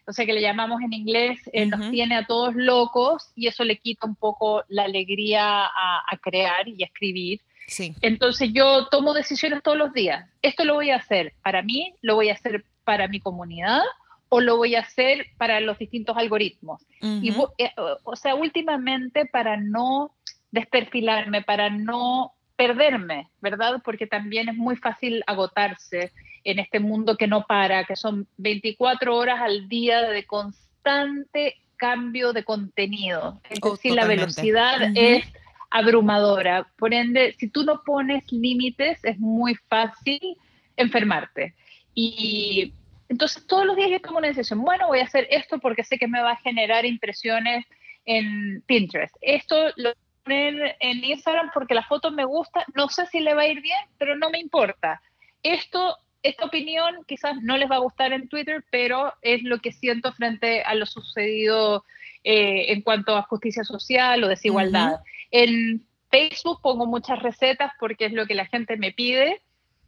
o 0.05 0.11
sea 0.11 0.25
que 0.25 0.33
le 0.33 0.41
llamamos 0.41 0.81
en 0.81 0.91
inglés, 0.91 1.39
eh, 1.53 1.65
nos 1.65 1.89
tiene 1.89 2.15
a 2.15 2.25
todos 2.25 2.53
locos 2.53 3.31
y 3.33 3.47
eso 3.47 3.63
le 3.63 3.77
quita 3.77 4.07
un 4.07 4.15
poco 4.15 4.63
la 4.67 4.83
alegría 4.83 5.65
a, 5.65 6.17
crear 6.21 6.67
y 6.67 6.83
a 6.83 6.85
escribir. 6.85 7.39
Sí. 7.67 7.93
Entonces 8.01 8.51
yo 8.53 8.87
tomo 8.87 9.13
decisiones 9.13 9.61
todos 9.61 9.77
los 9.77 9.93
días. 9.93 10.27
Esto 10.41 10.65
lo 10.65 10.75
voy 10.75 10.89
a 10.89 10.95
hacer 10.95 11.33
para 11.43 11.61
mí, 11.61 11.93
lo 12.01 12.15
voy 12.15 12.29
a 12.29 12.33
hacer 12.33 12.65
para 12.83 13.07
mi 13.07 13.19
comunidad 13.19 13.81
o 14.29 14.41
lo 14.41 14.57
voy 14.57 14.75
a 14.75 14.81
hacer 14.81 15.27
para 15.37 15.59
los 15.59 15.77
distintos 15.77 16.17
algoritmos. 16.17 16.81
y, 17.01 17.33
eh, 17.57 17.71
o 18.03 18.15
sea, 18.15 18.35
últimamente 18.35 19.25
para 19.25 19.57
no 19.57 20.15
desperfilarme, 20.51 21.43
para 21.43 21.69
no 21.69 22.33
perderme, 22.55 23.29
¿verdad? 23.39 23.81
Porque 23.83 24.07
también 24.07 24.49
es 24.49 24.55
muy 24.55 24.75
fácil 24.75 25.23
agotarse 25.27 26.11
en 26.43 26.59
este 26.59 26.79
mundo 26.79 27.15
que 27.15 27.27
no 27.27 27.45
para, 27.45 27.85
que 27.85 27.95
son 27.95 28.27
24 28.37 29.15
horas 29.15 29.39
al 29.41 29.69
día 29.69 30.01
de 30.01 30.25
constante 30.25 31.55
cambio 31.77 32.33
de 32.33 32.43
contenido. 32.43 33.39
Es 33.49 33.59
oh, 33.61 33.71
decir, 33.71 33.93
la 33.93 34.05
velocidad 34.05 34.91
es 34.95 35.25
abrumadora. 35.69 36.67
Por 36.77 36.93
ende, 36.93 37.35
si 37.37 37.49
tú 37.49 37.63
no 37.63 37.81
pones 37.83 38.31
límites, 38.31 39.03
es 39.03 39.19
muy 39.19 39.55
fácil 39.67 40.37
enfermarte. 40.75 41.55
Y 41.93 42.73
entonces 43.09 43.45
todos 43.47 43.65
los 43.65 43.75
días 43.75 43.89
yo 43.89 44.01
tomo 44.01 44.19
una 44.19 44.27
decisión, 44.27 44.61
bueno, 44.61 44.87
voy 44.87 44.99
a 44.99 45.05
hacer 45.05 45.27
esto 45.29 45.59
porque 45.59 45.83
sé 45.83 45.97
que 45.97 46.07
me 46.07 46.21
va 46.21 46.31
a 46.31 46.37
generar 46.37 46.85
impresiones 46.85 47.65
en 48.05 48.61
Pinterest. 48.67 49.15
Esto 49.21 49.55
lo 49.75 49.93
poner 50.27 50.75
en 50.81 51.03
Instagram 51.03 51.51
porque 51.53 51.73
la 51.73 51.83
foto 51.83 52.11
me 52.11 52.25
gusta, 52.25 52.65
no 52.75 52.89
sé 52.89 53.05
si 53.07 53.21
le 53.21 53.33
va 53.33 53.43
a 53.43 53.47
ir 53.47 53.61
bien, 53.61 53.79
pero 53.97 54.15
no 54.17 54.29
me 54.29 54.39
importa. 54.39 55.01
Esto, 55.41 55.97
esta 56.21 56.45
opinión 56.45 56.97
quizás 57.07 57.37
no 57.41 57.55
les 57.55 57.71
va 57.71 57.77
a 57.77 57.79
gustar 57.79 58.11
en 58.11 58.27
Twitter, 58.27 58.63
pero 58.69 59.13
es 59.21 59.41
lo 59.43 59.59
que 59.59 59.71
siento 59.71 60.11
frente 60.11 60.63
a 60.63 60.75
lo 60.75 60.85
sucedido 60.85 61.85
eh, 62.29 62.73
en 62.73 62.81
cuanto 62.81 63.15
a 63.15 63.21
justicia 63.21 63.63
social 63.63 64.21
o 64.21 64.27
desigualdad. 64.27 64.99
En 65.31 65.87
Facebook 66.11 66.59
pongo 66.61 66.85
muchas 66.85 67.23
recetas 67.23 67.71
porque 67.79 68.07
es 68.07 68.11
lo 68.11 68.25
que 68.25 68.35
la 68.35 68.45
gente 68.45 68.75
me 68.75 68.91
pide 68.91 69.41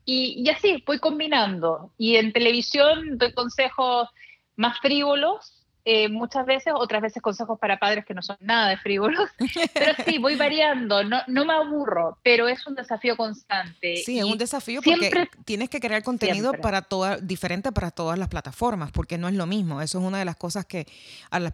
y, 0.05 0.50
así, 0.50 0.81
voy 0.88 1.00
combinando. 1.00 1.91
Y 1.98 2.15
en 2.15 2.31
televisión 2.31 3.17
doy 3.17 3.34
consejos 3.34 4.08
más 4.55 4.79
frívolos 4.79 5.58
eh, 5.86 6.09
muchas 6.09 6.45
veces, 6.45 6.74
otras 6.75 7.01
veces 7.01 7.21
consejos 7.21 7.57
para 7.57 7.79
padres 7.79 8.05
que 8.05 8.13
no 8.13 8.21
son 8.21 8.38
nada 8.41 8.69
de 8.69 8.77
frívolos, 8.77 9.29
pero 9.74 9.93
sí, 10.05 10.17
voy 10.17 10.36
variando, 10.36 11.03
no, 11.03 11.19
no 11.27 11.45
me 11.45 11.53
aburro, 11.53 12.17
pero 12.24 12.48
es 12.48 12.67
un 12.67 12.75
desafío 12.75 13.15
constante. 13.15 13.98
Sí, 14.05 14.19
es 14.19 14.25
un 14.25 14.38
desafío 14.38 14.81
porque 14.81 15.29
tienes 15.45 15.69
que 15.69 15.79
crear 15.79 16.03
contenido 16.03 16.51
para 16.53 16.81
toda, 16.81 17.17
diferente 17.17 17.71
para 17.71 17.91
todas 17.91 18.19
las 18.19 18.27
plataformas, 18.27 18.91
porque 18.91 19.17
no 19.17 19.27
es 19.27 19.36
lo 19.36 19.45
mismo. 19.45 19.81
Eso 19.81 20.00
es 20.00 20.05
una 20.05 20.19
de 20.19 20.25
las 20.25 20.36
cosas 20.36 20.65
que 20.65 20.86
a 21.31 21.39
las 21.39 21.53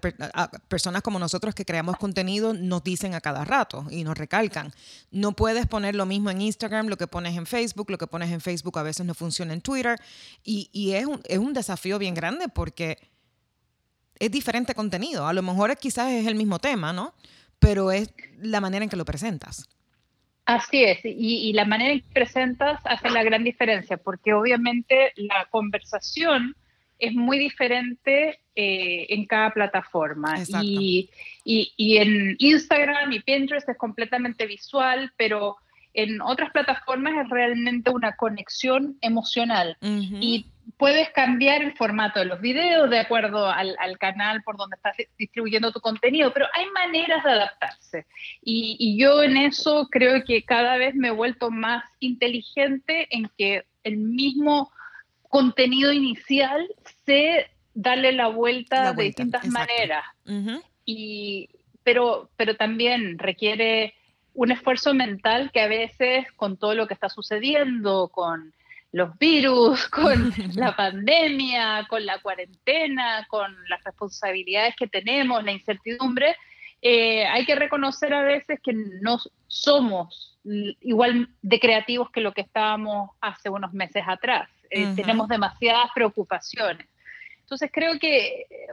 personas 0.68 1.02
como 1.02 1.20
nosotros 1.20 1.54
que 1.54 1.66
creamos 1.66 1.98
contenido 1.98 2.54
nos 2.54 2.84
dicen 2.84 3.14
a 3.14 3.22
cada 3.22 3.46
rato 3.46 3.86
y 3.90 4.04
nos 4.04 4.18
recalcan. 4.18 4.74
No 5.12 5.34
puedes 5.34 5.68
poner 5.68 5.96
lo 5.96 6.06
mismo 6.06 6.30
en 6.30 6.42
Instagram, 6.42 6.88
lo 6.88 6.98
que 6.98 7.08
pones 7.08 7.38
en 7.38 7.46
Facebook, 7.46 7.92
lo 7.92 7.98
que 7.98 8.08
pones 8.08 8.32
en 8.32 8.42
Facebook 8.42 8.78
a 8.80 8.84
veces 8.84 9.06
no 9.06 9.14
funciona 9.14 9.54
en 9.54 9.62
Twitter, 9.62 10.00
y, 10.44 10.70
y 10.72 10.94
es, 10.94 11.06
un, 11.06 11.22
es 11.26 11.38
un 11.38 11.54
desafío 11.54 12.00
bien 12.00 12.14
grande 12.14 12.48
porque 12.50 12.98
es 14.20 14.32
diferente 14.32 14.76
contenido. 14.76 15.28
A 15.28 15.34
lo 15.34 15.42
mejor 15.42 15.76
quizás 15.78 16.12
es 16.12 16.28
el 16.28 16.36
mismo 16.36 16.60
tema, 16.60 16.94
¿no? 16.94 17.14
Pero 17.60 17.92
es 17.92 18.14
la 18.40 18.62
manera 18.62 18.84
en 18.84 18.90
que 18.90 18.98
lo 18.98 19.06
presentas. 19.06 19.70
Así 20.46 20.84
es, 20.84 21.00
y, 21.04 21.52
la 21.54 21.66
manera 21.66 21.92
en 21.92 22.02
que 22.02 22.14
presentas 22.14 22.80
hace 22.86 23.10
la 23.10 23.24
gran 23.24 23.44
diferencia, 23.44 23.98
porque 23.98 24.32
obviamente 24.32 25.12
la 25.16 25.48
conversación 25.50 26.56
es 27.00 27.16
muy 27.16 27.40
diferente 27.40 28.40
eh, 28.56 29.08
en 29.10 29.26
cada 29.26 29.52
plataforma. 29.52 30.36
Y, 30.62 31.10
y, 31.44 31.98
en 31.98 32.36
Instagram 32.38 33.12
y 33.12 33.22
Pinterest 33.22 33.68
es 33.68 33.78
completamente 33.78 34.46
visual, 34.46 35.12
pero 35.18 35.58
en 35.96 36.22
otras 36.22 36.52
plataformas 36.52 37.26
es 37.26 37.30
realmente 37.32 37.90
una 37.90 38.16
conexión 38.16 38.98
emocional. 39.02 39.78
Y 39.82 40.46
puedes 40.78 41.10
cambiar 41.12 41.62
el 41.62 41.74
formato 41.74 42.20
de 42.20 42.26
los 42.26 42.42
videos 42.42 42.90
de 42.90 43.00
acuerdo 43.00 43.48
al, 43.48 43.76
canal 44.00 44.44
por 44.44 44.58
donde 44.58 44.76
estás 44.76 44.96
distribuyendo 45.18 45.72
tu 45.72 45.80
contenido, 45.80 46.34
pero 46.34 46.48
hay 46.54 46.66
maneras 46.72 47.24
de 47.24 47.32
adaptarse. 47.32 48.06
Y, 48.42 48.98
yo 49.00 49.24
en 49.24 49.38
eso 49.38 49.88
creo 49.90 50.24
que 50.24 50.44
cada 50.44 50.78
vez 50.78 50.96
me 50.96 51.10
he 51.10 51.12
vuelto 51.12 51.52
más 51.52 51.84
inteligente 52.00 53.08
en 53.10 53.30
que 53.38 53.64
el 53.84 53.98
mismo 53.98 54.72
contenido 55.30 55.92
inicial 55.92 56.68
sé 57.06 57.52
darle 57.74 58.12
la 58.12 58.28
vuelta, 58.28 58.94
de 58.94 59.04
distintas 59.04 59.46
maneras. 59.48 60.04
y, 60.86 61.50
pero, 61.84 62.30
pero 62.36 62.56
también 62.56 63.18
requiere 63.18 63.94
un 64.34 64.52
esfuerzo 64.52 64.94
mental 64.94 65.52
que 65.54 65.62
a 65.62 65.68
veces 65.68 66.30
con 66.36 66.58
todo 66.58 66.76
lo 66.76 66.88
que 66.88 66.94
está 66.94 67.10
sucediendo, 67.10 68.10
con 68.10 68.54
los 68.96 69.18
virus, 69.20 69.88
con 69.90 70.34
la 70.56 70.74
pandemia, 70.74 71.86
con 71.90 72.06
la 72.06 72.20
cuarentena, 72.20 73.28
con 73.28 73.54
las 73.68 73.84
responsabilidades 73.84 74.74
que 74.78 74.88
tenemos, 74.88 75.44
la 75.44 75.52
incertidumbre, 75.52 76.38
eh, 76.82 77.26
hay 77.26 77.46
que 77.46 77.56
reconocer 77.56 78.14
a 78.14 78.24
veces 78.24 78.60
que 78.64 78.72
no 78.74 79.18
somos 79.48 80.40
igual 80.46 81.28
de 81.42 81.60
creativos 81.60 82.12
que 82.12 82.22
lo 82.22 82.32
que 82.32 82.42
estábamos 82.42 83.10
hace 83.20 83.50
unos 83.50 83.74
meses 83.74 84.04
atrás. 84.08 84.48
Eh, 84.70 84.94
tenemos 84.96 85.28
demasiadas 85.28 85.90
preocupaciones. 85.94 86.88
Entonces 87.42 87.72
creo 87.74 87.98
que 88.00 88.42
eh, 88.42 88.68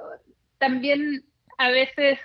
también 0.58 1.24
a 1.56 1.70
veces 1.70 2.18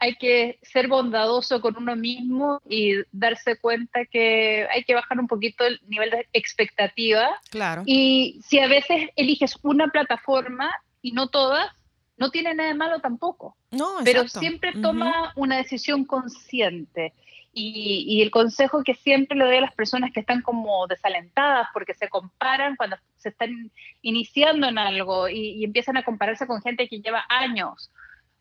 hay 0.00 0.14
que 0.16 0.58
ser 0.62 0.88
bondadoso 0.88 1.60
con 1.60 1.76
uno 1.76 1.96
mismo 1.96 2.60
y 2.68 2.94
darse 3.10 3.58
cuenta 3.58 4.04
que 4.06 4.66
hay 4.70 4.84
que 4.84 4.94
bajar 4.94 5.18
un 5.18 5.26
poquito 5.26 5.64
el 5.64 5.80
nivel 5.88 6.10
de 6.10 6.28
expectativa. 6.32 7.28
Claro. 7.50 7.82
Y 7.84 8.40
si 8.46 8.60
a 8.60 8.68
veces 8.68 9.10
eliges 9.16 9.56
una 9.62 9.88
plataforma 9.88 10.70
y 11.02 11.12
no 11.12 11.28
todas, 11.28 11.72
no 12.16 12.30
tiene 12.30 12.54
nada 12.54 12.68
de 12.68 12.74
malo 12.74 13.00
tampoco. 13.00 13.56
No, 13.70 13.96
Pero 14.04 14.28
siempre 14.28 14.72
toma 14.72 15.32
una 15.36 15.56
decisión 15.56 16.04
consciente. 16.04 17.12
Y, 17.60 18.22
el 18.22 18.30
consejo 18.30 18.84
que 18.84 18.94
siempre 18.94 19.36
le 19.36 19.44
doy 19.44 19.56
a 19.56 19.62
las 19.62 19.74
personas 19.74 20.12
que 20.12 20.20
están 20.20 20.42
como 20.42 20.86
desalentadas 20.86 21.66
porque 21.72 21.92
se 21.94 22.08
comparan 22.08 22.76
cuando 22.76 22.96
se 23.16 23.30
están 23.30 23.72
iniciando 24.00 24.68
en 24.68 24.78
algo 24.78 25.28
y, 25.28 25.54
y 25.54 25.64
empiezan 25.64 25.96
a 25.96 26.04
compararse 26.04 26.46
con 26.46 26.62
gente 26.62 26.88
que 26.88 27.00
lleva 27.00 27.24
años 27.28 27.90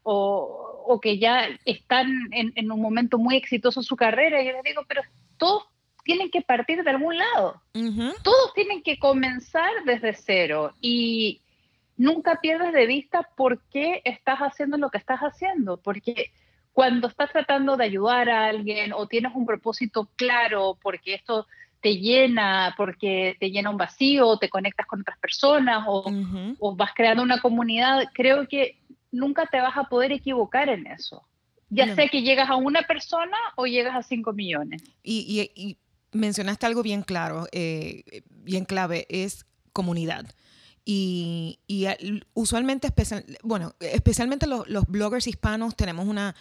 o, 0.10 1.00
que 1.02 1.20
ya 1.20 1.50
están 1.66 2.08
en, 2.32 2.72
un 2.72 2.82
momento 2.82 3.18
muy 3.18 3.36
exitoso 3.36 3.82
en 3.82 3.84
su 3.84 3.98
carrera. 3.98 4.42
Y 4.42 4.48
yo 4.48 4.54
les 4.54 4.64
digo, 4.64 4.84
pero 4.88 5.02
todos 5.38 5.66
tienen 6.06 6.32
que 6.32 6.42
partir 6.42 6.82
de 6.84 6.90
algún 6.90 7.18
lado. 7.18 7.62
Todos 8.24 8.54
tienen 8.56 8.82
que 8.82 8.98
comenzar 8.98 9.70
desde 9.86 10.14
cero. 10.14 10.74
Y 10.80 11.42
nunca 11.98 12.40
pierdes 12.40 12.72
de 12.72 12.86
vista 12.86 13.28
por 13.36 13.62
qué 13.66 14.02
estás 14.06 14.40
haciendo 14.40 14.78
lo 14.78 14.90
que 14.90 14.98
estás 14.98 15.20
haciendo. 15.20 15.76
Porque 15.76 16.32
cuando 16.72 17.08
estás 17.08 17.34
tratando 17.34 17.76
de 17.76 17.84
ayudar 17.84 18.30
a 18.30 18.46
alguien 18.46 18.94
o 18.94 19.08
tienes 19.08 19.34
un 19.36 19.46
propósito 19.46 20.10
claro, 20.16 20.78
porque 20.82 21.16
esto 21.16 21.48
te 21.82 21.98
llena, 21.98 22.74
porque 22.78 23.36
te 23.42 23.52
llena 23.52 23.72
un 23.72 23.78
vacío, 23.78 24.38
te 24.38 24.50
conectas 24.50 24.88
con 24.88 25.02
otras 25.02 25.20
personas 25.20 25.84
o, 25.86 26.10
o 26.60 26.76
vas 26.78 26.92
creando 26.96 27.24
una 27.24 27.42
comunidad, 27.42 28.06
creo 28.14 28.48
que 28.48 28.78
nunca 29.12 29.46
te 29.46 29.60
vas 29.60 29.78
a 29.78 29.86
poder 29.86 30.12
equivocar 30.12 30.70
en 30.70 30.88
eso. 30.88 31.24
Ya 31.70 31.96
sé 31.96 32.08
que 32.10 32.22
llegas 32.22 32.50
a 32.50 32.56
una 32.56 32.84
persona 32.84 33.38
o 33.58 33.66
llegas 33.66 33.96
a 33.96 34.02
cinco 34.02 34.32
millones. 34.32 34.82
Y, 35.04 35.78
mencionaste 36.14 36.66
algo 36.66 36.82
bien 36.82 37.02
claro, 37.02 37.46
eh, 37.52 38.04
bien 38.30 38.64
clave, 38.64 39.06
es 39.10 39.46
comunidad. 39.74 40.26
Y, 40.86 41.60
usualmente, 42.34 42.88
bueno, 43.44 43.76
especialmente 43.82 44.48
los, 44.48 44.68
los, 44.70 44.86
bloggers 44.88 45.28
hispanos 45.28 45.76
tenemos 45.76 46.08
una, 46.08 46.36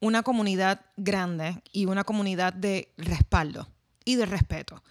una 0.00 0.24
comunidad 0.24 0.80
grande 0.96 1.62
y 1.72 1.86
una 1.86 2.02
comunidad 2.02 2.52
de 2.52 2.92
respaldo 2.96 3.68
y 4.04 4.16
de 4.16 4.26
respeto. 4.26 4.82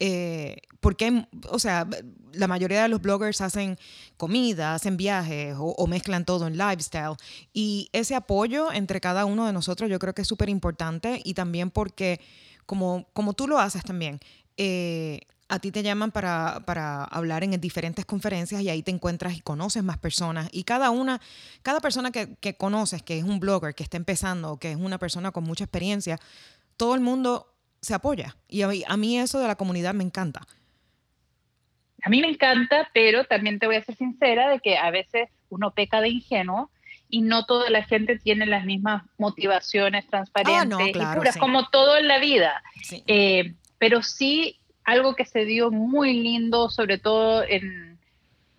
Eh, 0.00 0.56
porque, 0.80 1.26
o 1.48 1.58
sea, 1.58 1.88
la 2.32 2.48
mayoría 2.48 2.82
de 2.82 2.88
los 2.88 3.00
bloggers 3.00 3.40
hacen 3.40 3.78
comida, 4.16 4.74
hacen 4.74 4.96
viajes 4.96 5.54
o, 5.58 5.86
mezclan 5.86 6.24
todo 6.24 6.46
en 6.46 6.58
lifestyle. 6.58 7.16
Y 7.52 7.88
ese 7.92 8.14
apoyo 8.14 8.72
entre 8.72 9.00
cada 9.00 9.24
uno 9.24 9.46
de 9.46 9.52
nosotros 9.52 9.88
yo 9.88 9.98
creo 9.98 10.14
que 10.14 10.22
es 10.22 10.28
súper 10.28 10.48
importante 10.48 11.20
y 11.24 11.34
también 11.34 11.70
porque, 11.70 12.20
como, 12.66 13.06
como 13.12 13.34
tú 13.34 13.46
lo 13.46 13.58
haces 13.58 13.84
también, 13.84 14.20
eh, 14.56 15.20
a 15.48 15.58
ti 15.58 15.70
te 15.70 15.82
llaman 15.82 16.10
para, 16.10 16.64
para, 16.66 17.04
hablar 17.04 17.44
en 17.44 17.60
diferentes 17.60 18.04
conferencias 18.04 18.62
y 18.62 18.70
ahí 18.70 18.82
te 18.82 18.90
encuentras 18.90 19.36
y 19.36 19.40
conoces 19.40 19.84
más 19.84 19.98
personas. 19.98 20.48
Y 20.52 20.64
cada 20.64 20.90
una, 20.90 21.20
cada 21.62 21.80
persona 21.80 22.10
que, 22.10 22.34
que 22.36 22.56
conoces, 22.56 23.02
que 23.02 23.18
es 23.18 23.24
un 23.24 23.40
blogger, 23.40 23.74
que 23.74 23.84
está 23.84 23.96
empezando, 23.96 24.56
que 24.58 24.72
es 24.72 24.76
una 24.76 24.98
persona 24.98 25.30
con 25.32 25.44
mucha 25.44 25.64
experiencia, 25.64 26.18
todo 26.76 26.94
el 26.94 27.00
mundo 27.00 27.53
se 27.84 27.94
apoya. 27.94 28.36
Y 28.48 28.62
a 28.62 28.96
mí, 28.96 29.18
eso 29.18 29.38
de 29.38 29.46
la 29.46 29.56
comunidad 29.56 29.94
me 29.94 30.04
encanta. 30.04 30.42
A 32.02 32.10
mí 32.10 32.20
me 32.20 32.28
encanta, 32.28 32.90
pero 32.92 33.24
también 33.24 33.58
te 33.58 33.66
voy 33.66 33.76
a 33.76 33.84
ser 33.84 33.96
sincera 33.96 34.50
de 34.50 34.60
que 34.60 34.76
a 34.76 34.90
veces 34.90 35.30
uno 35.48 35.70
peca 35.72 36.00
de 36.00 36.08
ingenuo 36.08 36.70
y 37.08 37.22
no 37.22 37.46
toda 37.46 37.70
la 37.70 37.84
gente 37.84 38.18
tiene 38.18 38.46
las 38.46 38.64
mismas 38.64 39.04
motivaciones 39.18 40.06
transparentes 40.08 40.62
ah, 40.62 40.64
no, 40.64 40.78
claro, 40.92 41.22
como 41.38 41.68
todo 41.68 41.96
en 41.96 42.08
la 42.08 42.18
vida. 42.18 42.62
Eh, 43.06 43.54
pero 43.78 44.02
sí 44.02 44.58
algo 44.84 45.14
que 45.14 45.24
se 45.24 45.44
dio 45.44 45.70
muy 45.70 46.12
lindo, 46.12 46.68
sobre 46.68 46.98
todo 46.98 47.42
en, 47.42 47.98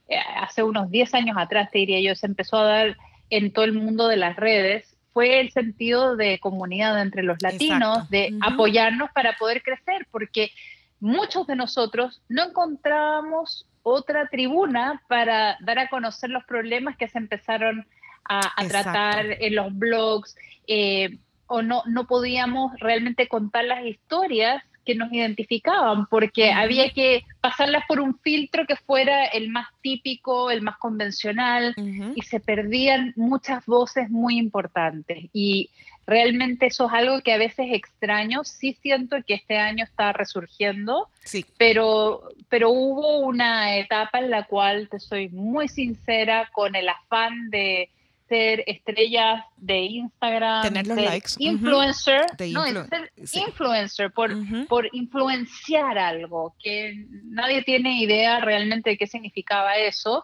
eh, 0.08 0.18
hace 0.38 0.64
unos 0.64 0.90
10 0.90 1.14
años 1.14 1.38
atrás, 1.38 1.70
te 1.72 1.80
diría 1.80 2.02
yo, 2.02 2.16
se 2.16 2.26
empezó 2.26 2.58
a 2.58 2.66
dar 2.66 2.98
en 3.30 3.52
todo 3.52 3.66
el 3.66 3.74
mundo 3.74 4.08
de 4.08 4.18
las 4.18 4.36
redes, 4.36 4.95
fue 5.16 5.40
el 5.40 5.50
sentido 5.52 6.18
de 6.18 6.40
comunidad 6.40 7.02
entre 7.02 7.24
los 7.24 7.42
latinos, 7.42 8.10
de 8.10 8.38
apoyarnos 8.42 9.10
para 9.12 9.38
poder 9.38 9.64
crecer, 9.64 10.06
porque 10.12 10.52
muchos 11.00 11.48
de 11.48 11.56
nosotros 11.56 12.22
no 12.28 12.50
encontrábamos 12.50 13.66
otra 13.82 14.28
tribuna 14.28 15.02
para 15.08 15.56
dar 15.62 15.80
a 15.80 15.88
conocer 15.88 16.32
los 16.32 16.44
problemas 16.44 16.98
que 16.98 17.08
se 17.08 17.18
empezaron 17.18 17.88
a, 18.26 18.42
tratar 18.68 19.42
en 19.42 19.56
los 19.56 19.74
blogs, 19.74 20.36
eh, 20.68 21.18
o 21.48 21.62
no, 21.62 21.84
no 21.86 22.08
podíamos 22.08 22.78
realmente 22.82 23.30
contar 23.30 23.64
las 23.64 23.86
historias 23.86 24.62
que 24.86 24.96
nos 24.96 25.12
identificaban, 25.12 26.06
porque 26.08 26.52
había 26.52 26.92
que 26.92 27.26
pasarlas 27.42 27.84
por 27.88 28.00
un 28.00 28.18
filtro 28.20 28.66
que 28.66 28.76
fuera 28.76 29.26
el 29.26 29.50
más 29.50 29.68
típico, 29.82 30.52
el 30.52 30.62
más 30.62 30.78
convencional, 30.78 31.74
y 32.16 32.22
se 32.22 32.40
perdían 32.40 33.14
muchas 33.16 33.66
voces 33.66 34.10
muy 34.10 34.38
importantes. 34.38 35.26
Y 35.34 35.70
realmente 36.06 36.68
eso 36.68 36.88
es 36.88 36.94
algo 36.94 37.22
que 37.22 37.34
a 37.34 37.38
veces 37.38 37.68
extraño. 37.72 38.44
Sí 38.44 38.78
siento 38.82 39.18
que 39.26 39.34
este 39.34 39.58
año 39.58 39.84
está 39.84 40.14
resurgiendo, 40.14 41.10
sí. 41.24 41.46
pero, 41.58 42.24
pero 42.50 42.70
hubo 42.70 43.20
una 43.20 43.78
etapa 43.78 44.20
en 44.20 44.30
la 44.30 44.44
cual, 44.44 44.88
te 44.90 45.00
soy 45.00 45.30
muy 45.30 45.68
sincera, 45.68 46.50
con 46.54 46.76
el 46.76 46.88
afán 46.90 47.50
de 47.50 47.90
ser 48.28 48.64
estrellas 48.68 49.44
de 49.58 49.80
Instagram, 49.80 50.64
tener 50.64 50.88
los 50.88 50.98
likes, 50.98 51.30
influencer, 51.38 52.26
no, 52.52 52.64
ser 52.86 53.12
influencer 53.34 54.12
por, 54.12 54.32
por 54.68 54.90
influenciar 54.94 55.98
algo, 55.98 56.56
que 56.62 57.06
nadie 57.24 57.64
tiene 57.64 58.02
idea 58.02 58.40
realmente 58.40 58.92
de 58.92 58.98
qué 58.98 59.08
significaba 59.08 59.78
eso. 59.78 60.24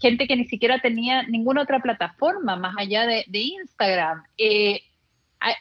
Gente 0.00 0.26
que 0.26 0.36
ni 0.36 0.46
siquiera 0.46 0.80
tenía 0.80 1.22
ninguna 1.24 1.62
otra 1.62 1.80
plataforma 1.80 2.56
más 2.56 2.74
allá 2.76 3.06
de, 3.06 3.24
de 3.28 3.38
Instagram. 3.38 4.24
Eh, 4.36 4.82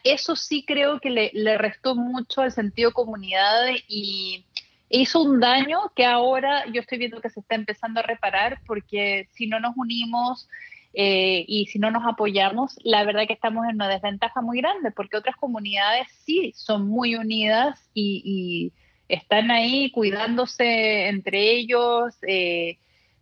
eso 0.04 0.36
sí 0.36 0.64
creo 0.66 1.00
que 1.00 1.10
le, 1.10 1.32
le, 1.34 1.58
restó 1.58 1.96
mucho 1.96 2.42
al 2.42 2.52
sentido 2.52 2.92
comunidad 2.92 3.68
y 3.88 4.46
hizo 4.90 5.22
un 5.22 5.40
daño 5.40 5.92
que 5.96 6.06
ahora 6.06 6.66
yo 6.72 6.82
estoy 6.82 6.98
viendo 6.98 7.22
que 7.22 7.30
se 7.30 7.40
está 7.40 7.56
empezando 7.56 8.00
a 8.00 8.04
reparar 8.04 8.60
porque 8.68 9.28
si 9.32 9.48
no 9.48 9.60
nos 9.60 9.76
unimos 9.78 10.48
eh, 10.94 11.46
y 11.48 11.68
si 11.68 11.80
no 11.80 11.90
nos 11.90 12.06
apoyamos, 12.06 12.78
la 12.84 13.04
verdad 13.06 13.26
que 13.26 13.34
estamos 13.34 13.66
en 13.68 13.76
una 13.76 13.88
desventaja 13.88 14.42
muy 14.42 14.60
grande 14.60 14.92
porque 14.92 15.18
otras 15.18 15.38
comunidades 15.38 16.08
sí 16.26 16.54
son 16.56 16.88
muy 16.88 17.16
unidas 17.16 17.80
y, 17.94 18.74
están 19.08 19.52
ahí 19.52 19.92
cuidándose 19.92 21.10
entre 21.10 21.52
ellos, 21.52 22.16
eh, 22.26 22.78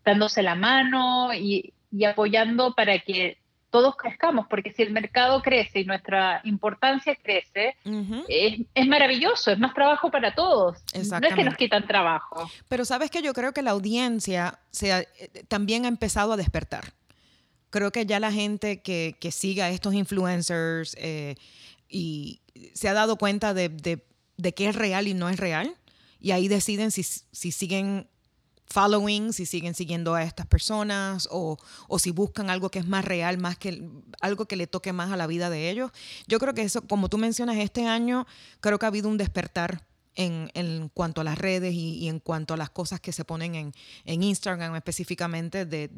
dándose 0.06 0.44
la 0.44 0.54
mano 0.54 1.34
y, 1.34 1.74
apoyando 2.08 2.76
para 2.76 3.00
que 3.00 3.40
todos 3.72 3.96
crezcamos, 3.98 4.46
porque 4.48 4.72
si 4.72 4.84
el 4.84 4.92
mercado 4.92 5.42
crece 5.42 5.80
y 5.80 5.86
nuestra 5.86 6.42
importancia 6.44 7.16
crece, 7.16 7.76
es, 8.28 8.88
maravilloso, 8.88 9.50
es 9.50 9.58
más 9.58 9.74
trabajo 9.74 10.12
para 10.12 10.36
todos. 10.36 10.78
No 10.94 11.28
es 11.28 11.34
que 11.34 11.44
nos 11.44 11.58
quitan 11.58 11.88
trabajo. 11.88 12.48
Pero 12.68 12.86
sabes 12.86 13.10
que 13.10 13.24
yo 13.24 13.34
creo 13.34 13.52
que 13.52 13.64
la 13.64 13.72
audiencia 13.72 14.60
se 14.70 14.96
eh, 14.96 15.08
también 15.48 15.86
ha 15.86 15.88
empezado 15.88 16.34
a 16.34 16.38
despertar. 16.38 16.94
Creo 17.70 17.92
que 17.92 18.06
ya 18.06 18.20
la 18.20 18.32
gente 18.32 18.82
que, 18.82 19.16
que 19.20 19.32
siga 19.32 19.66
a 19.66 19.70
estos 19.70 19.94
influencers 19.94 20.96
eh, 21.00 21.36
y 21.88 22.42
se 22.74 22.90
ha 22.90 22.94
dado 22.94 23.18
cuenta 23.18 23.54
de, 23.54 23.70
de, 23.70 24.54
qué 24.54 24.70
es 24.70 24.76
real 24.76 25.08
y 25.08 25.14
no 25.14 25.30
es 25.30 25.38
real, 25.38 25.76
y 26.20 26.32
ahí 26.32 26.48
deciden 26.48 26.92
si, 26.92 27.04
si 27.04 27.52
siguen 27.52 28.08
following, 28.70 29.34
si 29.34 29.46
siguen 29.46 29.74
siguiendo 29.74 30.14
a 30.14 30.24
estas 30.24 30.46
personas 30.46 31.28
o, 31.32 31.58
si 31.98 32.12
buscan 32.12 32.50
algo 32.50 32.70
que 32.70 32.80
es 32.80 32.88
más 32.88 33.04
real, 33.04 33.38
más 33.38 33.58
que 33.58 33.84
algo 34.22 34.46
que 34.46 34.56
le 34.56 34.68
toque 34.68 34.94
más 34.94 35.12
a 35.12 35.18
la 35.18 35.28
vida 35.28 35.50
de 35.50 35.70
ellos. 35.70 35.92
Yo 36.28 36.40
creo 36.40 36.54
que 36.54 36.62
eso, 36.62 36.82
como 36.82 37.10
tú 37.10 37.18
mencionas, 37.18 37.58
este 37.58 37.88
año 37.88 38.28
creo 38.62 38.78
que 38.78 38.86
ha 38.86 38.90
habido 38.90 39.10
un 39.10 39.18
despertar 39.18 39.89
en, 40.16 40.90
cuanto 40.94 41.22
a 41.22 41.24
las 41.24 41.38
redes 41.38 41.74
y, 41.74 42.08
en 42.08 42.20
cuanto 42.20 42.54
a 42.54 42.58
las 42.58 42.70
cosas 42.70 43.00
que 43.00 43.12
se 43.12 43.26
ponen 43.26 43.74
en, 44.06 44.24
Instagram 44.24 44.76
específicamente, 44.76 45.66
de, 45.66 45.90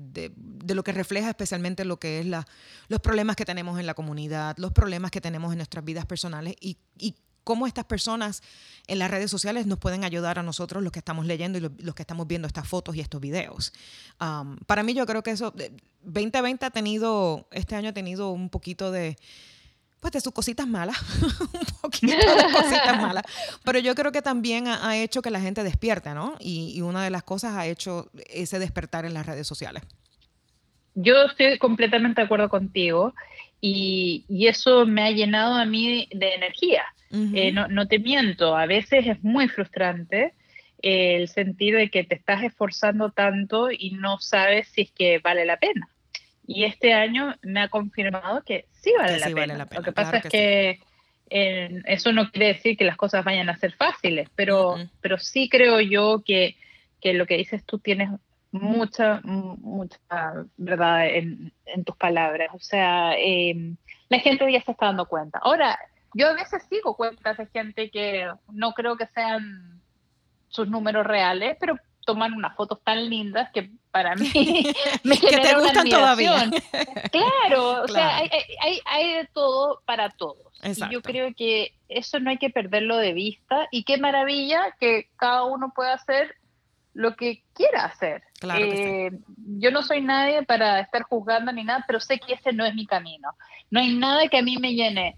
lo 0.67 0.84
que 0.84 0.91
refleja 0.91 1.30
especialmente 1.30 1.86
lo 1.86 2.00
que 2.00 2.19
es 2.19 2.26
la, 2.26 2.47
los 2.88 3.00
problemas 3.00 3.36
que 3.36 3.45
tenemos 3.45 3.80
en 3.80 3.86
la 3.86 3.93
comunidad, 3.93 4.56
los 4.58 4.71
problemas 4.71 5.12
que 5.12 5.21
tenemos 5.21 5.52
en 5.52 5.58
nuestras 5.58 5.84
vidas 5.84 6.06
personales 6.06 6.56
y, 6.60 6.78
y 6.97 7.15
cómo 7.43 7.67
estas 7.67 7.86
personas 7.86 8.41
en 8.88 9.00
las 9.00 9.10
redes 9.10 9.32
sociales 9.32 9.65
nos 9.65 9.80
pueden 9.80 10.04
ayudar 10.04 10.39
a 10.39 10.43
nosotros 10.43 10.84
los 10.84 10.91
que 10.91 11.00
estamos 11.00 11.26
leyendo 11.26 11.58
y 11.58 11.62
los, 11.62 11.95
que 11.95 12.04
estamos 12.04 12.28
viendo 12.28 12.47
estas 12.47 12.67
fotos 12.67 12.95
y 12.95 13.02
estos 13.02 13.21
videos. 13.21 13.74
Um, 14.19 14.58
para 14.67 14.84
mí 14.84 14.93
yo 14.93 15.06
creo 15.06 15.24
que 15.24 15.32
eso, 15.32 15.54
2020 16.04 16.65
ha 16.65 16.69
tenido, 16.71 17.47
este 17.52 17.76
año 17.76 17.89
ha 17.89 17.93
tenido 17.93 18.32
un 18.32 18.50
poquito 18.50 18.91
de, 18.91 19.17
pues 20.01 20.13
de 20.13 20.21
sus 20.21 20.33
cositas 20.33 20.67
malas, 20.67 20.97
un 21.21 21.79
poquito 21.81 22.15
de 22.15 22.51
cositas 22.51 22.99
malas, 22.99 23.23
pero 23.63 23.79
yo 23.79 23.95
creo 23.95 24.11
que 24.11 24.21
también 24.21 24.67
ha, 24.67 24.97
hecho 24.97 25.21
que 25.21 25.29
la 25.29 25.39
gente 25.39 25.63
despierte, 25.63 26.13
¿no? 26.13 26.35
Y, 26.39 26.73
y 26.75 26.81
una 26.81 27.03
de 27.03 27.11
las 27.11 27.23
cosas 27.23 27.53
ha 27.55 27.67
hecho 27.67 28.09
ese 28.27 28.59
despertar 28.59 29.05
en 29.05 29.13
las 29.13 29.25
redes 29.25 29.47
sociales. 29.47 29.83
Yo 30.95 31.23
estoy 31.23 31.57
completamente 31.57 32.19
de 32.19 32.25
acuerdo 32.25 32.49
contigo 32.49 33.13
y, 33.61 34.25
y, 34.27 34.47
eso 34.47 34.85
me 34.85 35.03
ha 35.03 35.11
llenado 35.11 35.55
a 35.55 35.65
mí 35.65 36.09
de 36.11 36.33
energía. 36.33 36.83
Eh, 37.13 37.51
no, 37.51 37.67
no, 37.67 37.87
te 37.87 37.99
miento, 37.99 38.55
a 38.55 38.65
veces 38.65 39.05
es 39.05 39.21
muy 39.21 39.49
frustrante 39.49 40.33
el 40.81 41.27
sentido 41.27 41.77
de 41.77 41.89
que 41.89 42.05
te 42.05 42.15
estás 42.15 42.41
esforzando 42.43 43.11
tanto 43.11 43.69
y 43.69 43.91
no 43.91 44.19
sabes 44.19 44.69
si 44.69 44.81
es 44.81 44.91
que 44.91 45.19
vale 45.19 45.45
la 45.45 45.57
pena. 45.57 45.89
Y 46.53 46.65
este 46.65 46.93
año 46.93 47.33
me 47.41 47.61
ha 47.61 47.69
confirmado 47.69 48.43
que 48.43 48.65
sí 48.71 48.91
vale, 48.97 49.19
la, 49.19 49.29
pena. 49.29 49.67
Lo 49.73 49.81
que 49.81 49.91
pasa 49.93 50.17
es 50.17 50.23
que 50.25 50.79
eso 51.29 52.11
no 52.11 52.29
quiere 52.29 52.47
decir 52.47 52.75
que 52.75 52.83
las 52.83 52.97
cosas 52.97 53.23
vayan 53.23 53.49
a 53.49 53.55
ser 53.55 53.71
fáciles, 53.73 54.29
pero, 54.35 54.75
pero 54.99 55.17
sí 55.17 55.47
creo 55.47 55.79
yo 55.79 56.23
que, 56.25 56.57
que, 56.99 57.13
lo 57.13 57.25
que 57.25 57.37
dices 57.37 57.63
tú 57.65 57.79
tienes 57.79 58.09
mucha, 58.51 59.21
mucha 59.23 59.97
verdad 60.57 61.07
en, 61.07 61.53
en 61.65 61.83
tus 61.85 61.95
palabras. 61.95 62.49
O 62.53 62.59
sea, 62.59 63.13
em, 63.17 63.77
la 64.09 64.19
gente 64.19 64.51
ya 64.51 64.61
se 64.61 64.71
está 64.71 64.87
dando 64.87 65.05
cuenta. 65.05 65.39
Ahora, 65.41 65.79
yo 66.13 66.27
a 66.27 66.33
veces 66.33 66.63
sigo 66.69 66.97
cuentas 66.97 67.37
de 67.37 67.45
gente 67.47 67.89
que 67.89 68.29
no 68.51 68.73
creo 68.73 68.97
que 68.97 69.07
sean 69.07 69.79
sus 70.49 70.67
números 70.67 71.07
reales, 71.07 71.55
pero 71.61 71.77
toman 72.05 72.33
unas 72.33 72.57
fotos 72.57 72.83
tan 72.83 73.09
lindas 73.09 73.49
que 73.53 73.71
para 73.91 74.15
mí 74.15 74.32
me 75.04 75.17
que 75.17 75.38
te 75.38 75.56
gustan 75.56 75.89
todavía. 75.89 76.49
claro, 77.12 77.84
o 77.84 77.88
sea, 77.88 78.17
hay, 78.17 78.30
hay, 78.62 78.80
hay, 78.86 79.13
de 79.13 79.30
todo 79.34 79.82
para 79.86 80.10
todos. 80.10 80.38
Y 80.63 80.93
yo 80.93 81.01
creo 81.01 81.34
que 81.36 81.73
eso 81.89 82.19
no 82.19 82.30
hay 82.30 82.38
que 82.38 82.49
perderlo 82.49 82.97
de 82.97 83.13
vista 83.13 83.67
y 83.71 83.84
qué 83.84 83.97
maravilla 83.97 84.75
que 84.80 85.10
cada 85.17 85.43
uno 85.45 85.73
pueda 85.75 85.93
hacer 85.93 86.36
lo 86.93 87.15
que 87.15 87.43
quiera 87.54 87.86
hacer. 87.86 88.23
Claro 88.39 88.65
eh, 88.65 89.12
Yo 89.60 89.71
no 89.71 89.82
soy 89.82 90.01
nadie 90.01 90.43
para 90.43 90.80
estar 90.82 91.04
juzgando 91.04 91.51
ni 91.51 91.63
nada, 91.63 91.84
pero 91.88 91.99
sé 91.99 92.19
que 92.19 92.34
ese 92.34 92.54
no 92.54 92.65
es 92.65 92.75
mi 92.75 92.86
camino. 92.86 93.30
No 93.69 93.80
hay 93.80 93.95
nada 93.95 94.27
que 94.27 94.38
a 94.38 94.43
mí 94.43 94.58
me 94.58 94.73
llene 94.73 95.15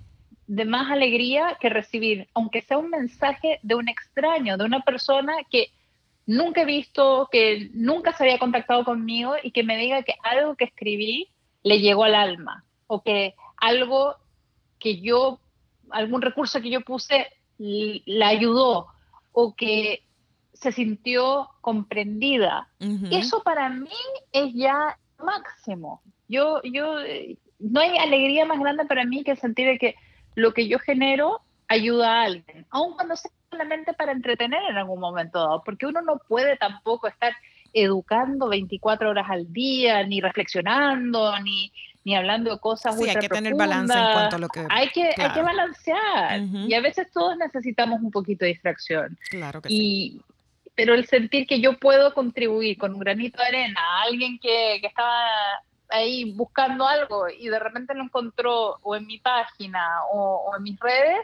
de 0.47 0.65
más 0.65 0.91
alegría 0.91 1.57
que 1.59 1.69
recibir, 1.69 2.27
aunque 2.33 2.61
sea 2.61 2.77
un 2.77 2.89
mensaje 2.89 3.59
de 3.63 3.75
un 3.75 3.89
extraño, 3.89 4.57
de 4.57 4.65
una 4.65 4.81
persona 4.81 5.33
que 5.49 5.71
nunca 6.25 6.61
he 6.61 6.65
visto, 6.65 7.29
que 7.31 7.69
nunca 7.73 8.13
se 8.13 8.23
había 8.23 8.39
contactado 8.39 8.85
conmigo 8.85 9.35
y 9.41 9.51
que 9.51 9.63
me 9.63 9.77
diga 9.77 10.03
que 10.03 10.15
algo 10.23 10.55
que 10.55 10.65
escribí 10.65 11.29
le 11.63 11.79
llegó 11.79 12.03
al 12.03 12.15
alma 12.15 12.63
o 12.87 13.01
que 13.01 13.35
algo 13.57 14.15
que 14.79 14.99
yo, 14.99 15.39
algún 15.89 16.21
recurso 16.21 16.61
que 16.61 16.69
yo 16.69 16.81
puse 16.81 17.27
la 17.57 18.27
ayudó 18.27 18.87
o 19.31 19.55
que 19.55 20.03
se 20.53 20.71
sintió 20.71 21.49
comprendida. 21.61 22.69
Eso 23.11 23.43
para 23.43 23.69
mí 23.69 23.89
es 24.31 24.53
ya 24.53 24.97
máximo. 25.17 26.01
Yo, 26.27 26.61
yo, 26.63 26.95
no 27.59 27.79
hay 27.79 27.97
alegría 27.97 28.45
más 28.45 28.59
grande 28.59 28.85
para 28.85 29.05
mí 29.05 29.23
que 29.23 29.35
sentir 29.35 29.77
que 29.79 29.95
lo 30.35 30.53
que 30.53 30.67
yo 30.67 30.79
genero 30.79 31.41
ayuda 31.67 32.11
a 32.11 32.23
alguien, 32.23 32.65
aun 32.69 32.93
cuando 32.93 33.15
sea 33.15 33.31
solamente 33.53 33.93
para 33.93 34.11
entretener 34.11 34.59
en 34.69 34.77
algún 34.77 34.99
momento 34.99 35.39
dado, 35.39 35.63
porque 35.63 35.85
uno 35.85 36.01
no 36.01 36.17
puede 36.27 36.57
tampoco 36.57 37.07
estar 37.07 37.33
educando 37.71 38.49
24 38.49 39.09
horas 39.09 39.25
al 39.29 39.51
día, 39.51 40.03
ni 40.03 40.21
reflexionando, 40.21 41.39
ni, 41.39 41.71
ni 42.03 42.15
hablando 42.15 42.51
de 42.51 42.59
cosas 42.59 42.97
sí, 42.97 43.09
hay 43.09 43.15
que 43.15 43.29
tener 43.29 43.55
balance 43.55 43.97
en 43.97 44.13
cuanto 44.13 44.35
a 44.35 44.39
lo 44.39 44.47
que... 44.49 44.65
Hay 44.69 44.89
que, 44.89 45.13
hay 45.17 45.31
que 45.31 45.41
balancear, 45.41 46.41
y 46.41 46.73
a 46.73 46.81
veces 46.81 47.07
todos 47.11 47.37
necesitamos 47.37 48.01
un 48.01 48.11
poquito 48.11 48.45
de 48.45 48.49
distracción. 48.49 49.17
Claro 49.29 49.61
que 49.61 49.69
sí. 49.69 50.21
Pero 50.75 50.95
el 50.95 51.05
sentir 51.05 51.45
que 51.45 51.61
yo 51.61 51.77
puedo 51.77 52.13
contribuir 52.15 52.77
con 52.77 52.93
un 52.93 52.99
granito 52.99 53.39
de 53.39 53.47
arena 53.47 53.79
a 53.79 54.03
alguien 54.03 54.39
que, 54.39 54.79
que 54.81 54.87
estaba 54.87 55.27
ahí 55.93 56.33
buscando 56.33 56.87
algo 56.87 57.27
y 57.29 57.47
de 57.47 57.59
repente 57.59 57.93
lo 57.93 58.03
encontró 58.03 58.79
o 58.81 58.95
en 58.95 59.05
mi 59.05 59.19
página 59.19 59.99
o, 60.11 60.51
en 60.57 60.63
mis 60.63 60.79
redes, 60.79 61.19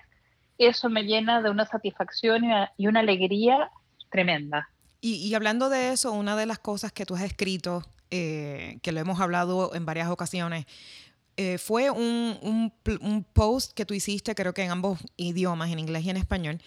eso 0.60 0.90
me 0.90 1.04
llena 1.04 1.42
de 1.42 1.50
una 1.50 1.66
satisfacción 1.66 2.44
y 2.78 2.88
una, 2.88 3.00
alegría 3.00 3.72
tremenda. 4.12 4.70
Y, 5.02 5.34
hablando 5.34 5.70
de 5.70 5.94
eso, 5.94 6.12
una 6.12 6.36
de 6.36 6.46
las 6.46 6.60
cosas 6.60 6.92
que 6.92 7.06
tú 7.06 7.16
has 7.16 7.22
escrito, 7.22 7.84
eh, 8.12 8.80
que 8.82 8.92
lo 8.92 9.00
hemos 9.00 9.22
hablado 9.22 9.74
en 9.74 9.86
varias 9.86 10.10
ocasiones, 10.10 10.66
eh, 11.38 11.58
fue 11.58 11.90
un, 11.90 12.74
post 13.32 13.72
que 13.72 13.86
tú 13.86 13.94
hiciste, 13.94 14.36
creo 14.36 14.54
que 14.54 14.64
en 14.64 14.72
ambos 14.72 15.00
idiomas, 15.16 15.72
en 15.72 15.80
inglés 15.80 16.04
y 16.04 16.10
en 16.10 16.18
español, 16.18 16.62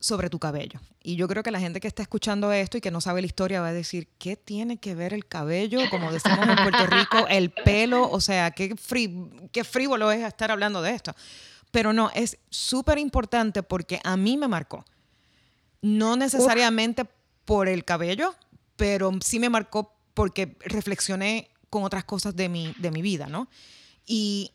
sobre 0.00 0.28
tu 0.28 0.40
cabello. 0.40 0.80
Y 1.00 1.14
yo 1.14 1.28
creo 1.28 1.44
que 1.44 1.52
la 1.52 1.60
gente 1.60 1.78
que 1.78 1.86
está 1.86 2.02
escuchando 2.02 2.52
esto 2.52 2.78
y 2.78 2.80
que 2.80 2.90
no 2.90 3.00
sabe 3.00 3.20
la 3.20 3.28
historia 3.28 3.60
va 3.60 3.68
a 3.68 3.72
decir, 3.72 4.08
¿qué 4.18 4.34
tiene 4.34 4.78
que 4.78 4.96
ver 4.96 5.12
el 5.12 5.26
cabello? 5.26 5.78
Como 5.90 6.10
decimos 6.10 6.48
en 6.48 6.56
Puerto 6.56 6.86
Rico, 6.86 7.28
el 7.28 7.50
pelo, 7.50 8.10
o 8.10 8.20
sea, 8.20 8.50
qué, 8.50 8.74
qué 9.52 9.64
frívolo 9.64 10.10
es 10.10 10.24
estar 10.24 10.50
hablando 10.50 10.82
de 10.82 10.90
esto. 10.90 11.14
Pero 11.70 11.92
no, 11.92 12.10
es 12.14 12.38
súper 12.50 12.98
importante 12.98 13.62
porque 13.62 14.00
a 14.04 14.16
mí 14.16 14.36
me 14.36 14.48
marcó. 14.48 14.84
No 15.82 16.16
necesariamente 16.16 17.04
por 17.44 17.68
el 17.68 17.84
cabello, 17.84 18.34
pero 18.76 19.10
sí 19.22 19.38
me 19.38 19.50
marcó 19.50 19.94
porque 20.14 20.56
reflexioné 20.60 21.50
con 21.70 21.84
otras 21.84 22.04
cosas 22.04 22.34
de 22.34 22.48
mi, 22.48 22.74
de 22.78 22.90
mi 22.90 23.02
vida, 23.02 23.26
¿no? 23.26 23.48
Y 24.06 24.52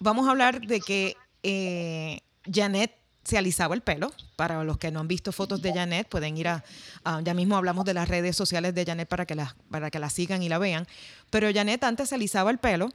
vamos 0.00 0.26
a 0.26 0.32
hablar 0.32 0.60
de 0.60 0.80
que 0.80 1.16
eh, 1.42 2.20
Janet 2.52 2.94
se 3.24 3.38
alisaba 3.38 3.74
el 3.74 3.82
pelo. 3.82 4.12
Para 4.36 4.64
los 4.64 4.78
que 4.78 4.90
no 4.90 5.00
han 5.00 5.08
visto 5.08 5.32
fotos 5.32 5.62
de 5.62 5.72
Janet, 5.72 6.08
pueden 6.08 6.36
ir 6.36 6.48
a, 6.48 6.64
ya 7.22 7.34
mismo 7.34 7.56
hablamos 7.56 7.84
de 7.84 7.94
las 7.94 8.08
redes 8.08 8.36
sociales 8.36 8.74
de 8.74 8.84
Janet 8.84 9.08
para 9.08 9.26
que, 9.26 9.34
la, 9.34 9.54
para 9.70 9.90
que 9.90 9.98
la 9.98 10.10
sigan 10.10 10.42
y 10.42 10.48
la 10.48 10.58
vean. 10.58 10.86
Pero 11.30 11.52
Janet 11.52 11.84
antes 11.84 12.08
se 12.08 12.14
alisaba 12.14 12.50
el 12.50 12.58
pelo 12.58 12.90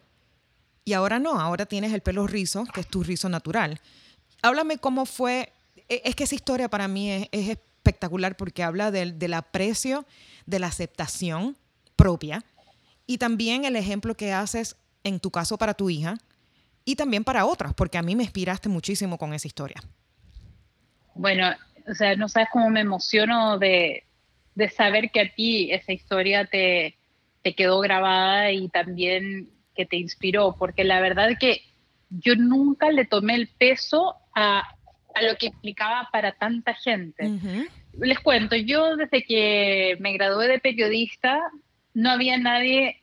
y 0.86 0.94
ahora 0.94 1.20
no, 1.20 1.40
ahora 1.40 1.66
tienes 1.66 1.94
el 1.94 2.02
pelo 2.02 2.28
rizo, 2.28 2.66
que 2.74 2.82
es 2.82 2.88
tu 2.88 3.04
rizo 3.04 3.28
natural. 3.28 3.82
Háblame 4.42 4.78
cómo 4.78 5.06
fue, 5.06 5.52
e, 5.90 6.02
es 6.06 6.16
que 6.16 6.24
esa 6.24 6.36
historia 6.36 6.70
para 6.70 6.88
mí 6.88 7.12
es, 7.12 7.50
espectacular 7.50 8.38
porque 8.38 8.64
habla 8.64 8.90
del, 8.90 9.20
del 9.20 9.34
aprecio, 9.34 10.06
de 10.46 10.60
la 10.60 10.68
aceptación 10.68 11.58
propia 11.96 12.44
y 13.08 13.18
también 13.18 13.66
el 13.66 13.76
ejemplo 13.76 14.16
que 14.16 14.34
haces 14.34 14.76
en 15.04 15.20
tu 15.20 15.32
caso 15.32 15.58
para 15.58 15.74
tu 15.74 15.90
hija 15.90 16.18
y 16.84 16.96
también 16.96 17.24
para 17.24 17.46
otras, 17.46 17.74
porque 17.74 17.98
a 17.98 18.02
mí 18.02 18.16
me 18.16 18.24
inspiraste 18.24 18.70
muchísimo 18.70 19.18
con 19.18 19.34
esa 19.34 19.48
historia. 19.48 19.78
Bueno, 21.16 21.50
o 21.88 21.94
sea, 21.94 22.16
no 22.16 22.28
sabes 22.30 22.50
cómo 22.52 22.70
me 22.70 22.82
emociono 22.82 23.58
de, 23.58 24.04
saber 24.76 25.12
que 25.12 25.22
a 25.22 25.34
ti 25.34 25.72
esa 25.72 25.94
historia 25.94 26.46
te, 26.46 26.96
quedó 27.56 27.80
grabada 27.80 28.52
y 28.52 28.70
también 28.70 29.50
que 29.76 29.86
te 29.86 29.98
inspiró, 29.98 30.56
porque 30.58 30.84
la 30.84 31.00
verdad 31.00 31.32
es 31.32 31.40
que 31.40 31.62
yo 32.10 32.36
nunca 32.36 32.92
le 32.92 33.06
tomé 33.06 33.36
el 33.36 33.48
peso 33.48 34.16
a, 34.34 34.64
lo 35.22 35.38
que 35.38 35.48
implicaba 35.48 36.10
para 36.12 36.34
tanta 36.34 36.74
gente. 36.74 37.30
Les 37.98 38.20
cuento, 38.20 38.56
yo 38.56 38.98
desde 38.98 39.24
que 39.24 39.96
me 40.02 40.14
gradué 40.14 40.48
de 40.48 40.60
periodista, 40.60 41.40
no 41.94 42.12
había 42.12 42.38
nadie 42.38 43.02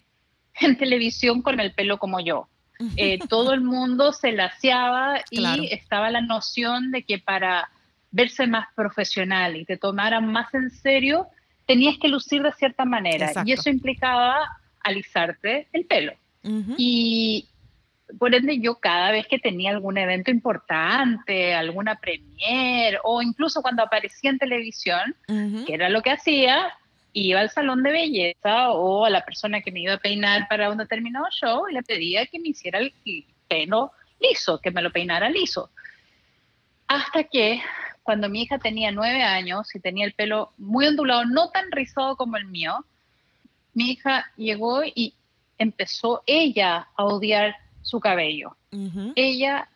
en 0.61 0.77
televisión 0.77 1.41
con 1.41 1.59
el 1.61 1.73
pelo 1.73 1.99
como 1.99 2.21
yo. 2.21 2.49
Eh, 2.97 3.21
todo 3.29 3.53
el 3.53 3.61
mundo 3.61 4.13
se 4.13 4.33
laseaba 4.33 5.21
y 5.31 5.73
estaba 5.73 6.11
la 6.11 6.21
noción 6.21 6.91
de 6.91 7.05
que 7.05 7.21
para 7.21 7.71
verse 8.11 8.49
más 8.49 8.67
profesional 8.75 9.57
y 9.57 9.65
te 9.65 9.77
tomaran 9.77 10.27
más 10.27 10.53
en 10.53 10.69
serio, 10.71 11.29
tenías 11.67 11.97
que 11.99 12.09
lucir 12.09 12.43
de 12.43 12.51
cierta 12.53 12.85
manera. 12.85 13.31
Y 13.45 13.53
eso 13.53 13.71
implicaba 13.71 14.59
alisarte 14.81 15.69
el 15.73 15.87
pelo. 15.87 16.13
Y 16.77 17.49
por 18.19 18.35
ende 18.35 18.59
yo 18.59 18.77
cada 18.77 19.11
vez 19.11 19.27
que 19.27 19.39
tenía 19.39 19.71
algún 19.71 19.99
evento 19.99 20.31
importante, 20.31 21.55
alguna 21.55 21.97
premier 21.97 22.99
o 23.05 23.23
incluso 23.23 23.63
cuando 23.63 23.83
aparecía 23.83 24.31
en 24.31 24.39
televisión, 24.39 25.17
que 25.27 25.75
era 25.75 25.89
lo 25.89 26.03
que 26.03 26.11
hacía, 26.11 26.73
iba 27.13 27.41
al 27.41 27.51
salón 27.51 27.83
de 27.83 27.93
belleza 27.93 28.71
o 28.71 29.05
a 29.05 29.11
la 29.11 29.25
persona 29.25 29.61
que 29.61 29.73
me 29.73 29.81
iba 29.81 29.95
a 29.95 29.99
peinar 29.99 30.49
para 30.49 30.71
un 30.71 30.79
determinado 30.79 31.27
show 31.31 31.69
y 31.69 31.75
le 31.75 31.83
pedía 31.83 32.27
que 32.27 32.39
me 32.39 32.49
hiciera 32.49 32.79
el 32.79 32.93
pelo 33.49 33.93
liso, 34.21 34.61
que 34.61 34.71
me 34.71 34.83
lo 34.83 34.91
peinara 34.91 35.29
liso. 35.29 35.71
Hasta 36.87 37.25
que 37.25 37.61
cuando 38.03 38.29
mi 38.29 38.43
hija 38.43 38.59
tenía 38.59 38.91
nueve 38.91 39.23
años 39.23 39.75
y 39.75 39.81
tenía 39.81 40.07
el 40.07 40.15
pelo 40.15 40.53
muy 40.59 40.87
ondulado, 40.87 41.25
no 41.25 41.51
tan 41.51 41.71
rizado 41.71 42.17
como 42.17 42.37
el 42.37 42.47
mío, 42.47 42.85
mi 43.75 43.93
hija 43.93 44.31
llegó 44.37 44.83
y 44.85 45.15
empezó 45.63 46.23
ella 46.27 46.89
a 46.97 47.05
odiar 47.05 47.57
su 47.83 48.01
cabello. 48.01 48.57
Ella 49.17 49.69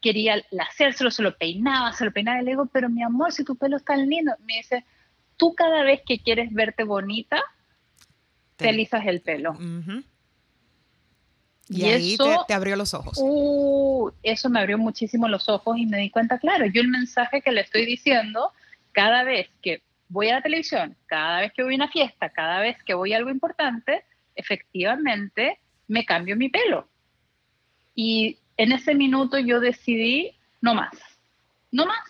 quería 0.00 0.42
hacérselo, 0.58 1.10
se 1.10 1.22
lo 1.22 1.36
peinaba, 1.36 1.92
se 1.92 2.04
lo 2.04 2.12
peinaba 2.12 2.40
y 2.40 2.44
le 2.44 2.50
digo, 2.50 2.66
pero 2.66 2.88
mi 2.88 3.02
amor, 3.02 3.32
si 3.32 3.44
tu 3.44 3.56
pelo 3.56 3.76
es 3.76 3.84
tan 3.84 4.08
lindo, 4.08 4.32
me 4.46 4.56
dice, 4.56 4.84
tú 5.36 5.54
cada 5.54 5.82
vez 5.84 6.02
que 6.06 6.18
quieres 6.18 6.52
verte 6.52 6.84
bonita, 6.84 7.42
te, 8.56 8.68
alisas 8.68 9.06
el 9.06 9.20
pelo. 9.20 9.56
Y, 11.68 11.84
ahí 11.84 12.16
te, 12.46 12.52
abrió 12.52 12.76
los 12.76 12.92
ojos. 12.92 13.18
Uh, 13.18 14.10
eso 14.22 14.50
me 14.50 14.60
abrió 14.60 14.76
muchísimo 14.76 15.28
los 15.28 15.48
ojos 15.48 15.78
y 15.78 15.86
me 15.86 15.98
di 15.98 16.10
cuenta, 16.10 16.38
claro, 16.38 16.66
yo 16.66 16.82
el 16.82 16.88
mensaje 16.88 17.40
que 17.40 17.52
le 17.52 17.62
estoy 17.62 17.86
diciendo 17.86 18.52
cada 18.90 19.22
vez 19.22 19.48
que 19.62 19.82
voy 20.08 20.28
a 20.28 20.34
la 20.34 20.42
televisión, 20.42 20.96
cada 21.06 21.40
vez 21.40 21.52
que 21.54 21.62
voy 21.62 21.74
a 21.74 21.76
una 21.76 21.88
fiesta, 21.88 22.28
cada 22.28 22.60
vez 22.60 22.76
que 22.84 22.92
voy 22.92 23.14
a 23.14 23.16
algo 23.16 23.30
importante, 23.30 24.04
efectivamente 24.34 25.58
me 25.88 26.04
cambio 26.04 26.36
mi 26.36 26.48
pelo. 26.48 26.88
Y 27.94 28.38
en 28.56 28.72
ese 28.72 28.94
minuto 28.94 29.38
yo 29.38 29.60
decidí, 29.60 30.32
no 30.60 30.74
más, 30.74 30.92
no 31.70 31.86
más. 31.86 32.08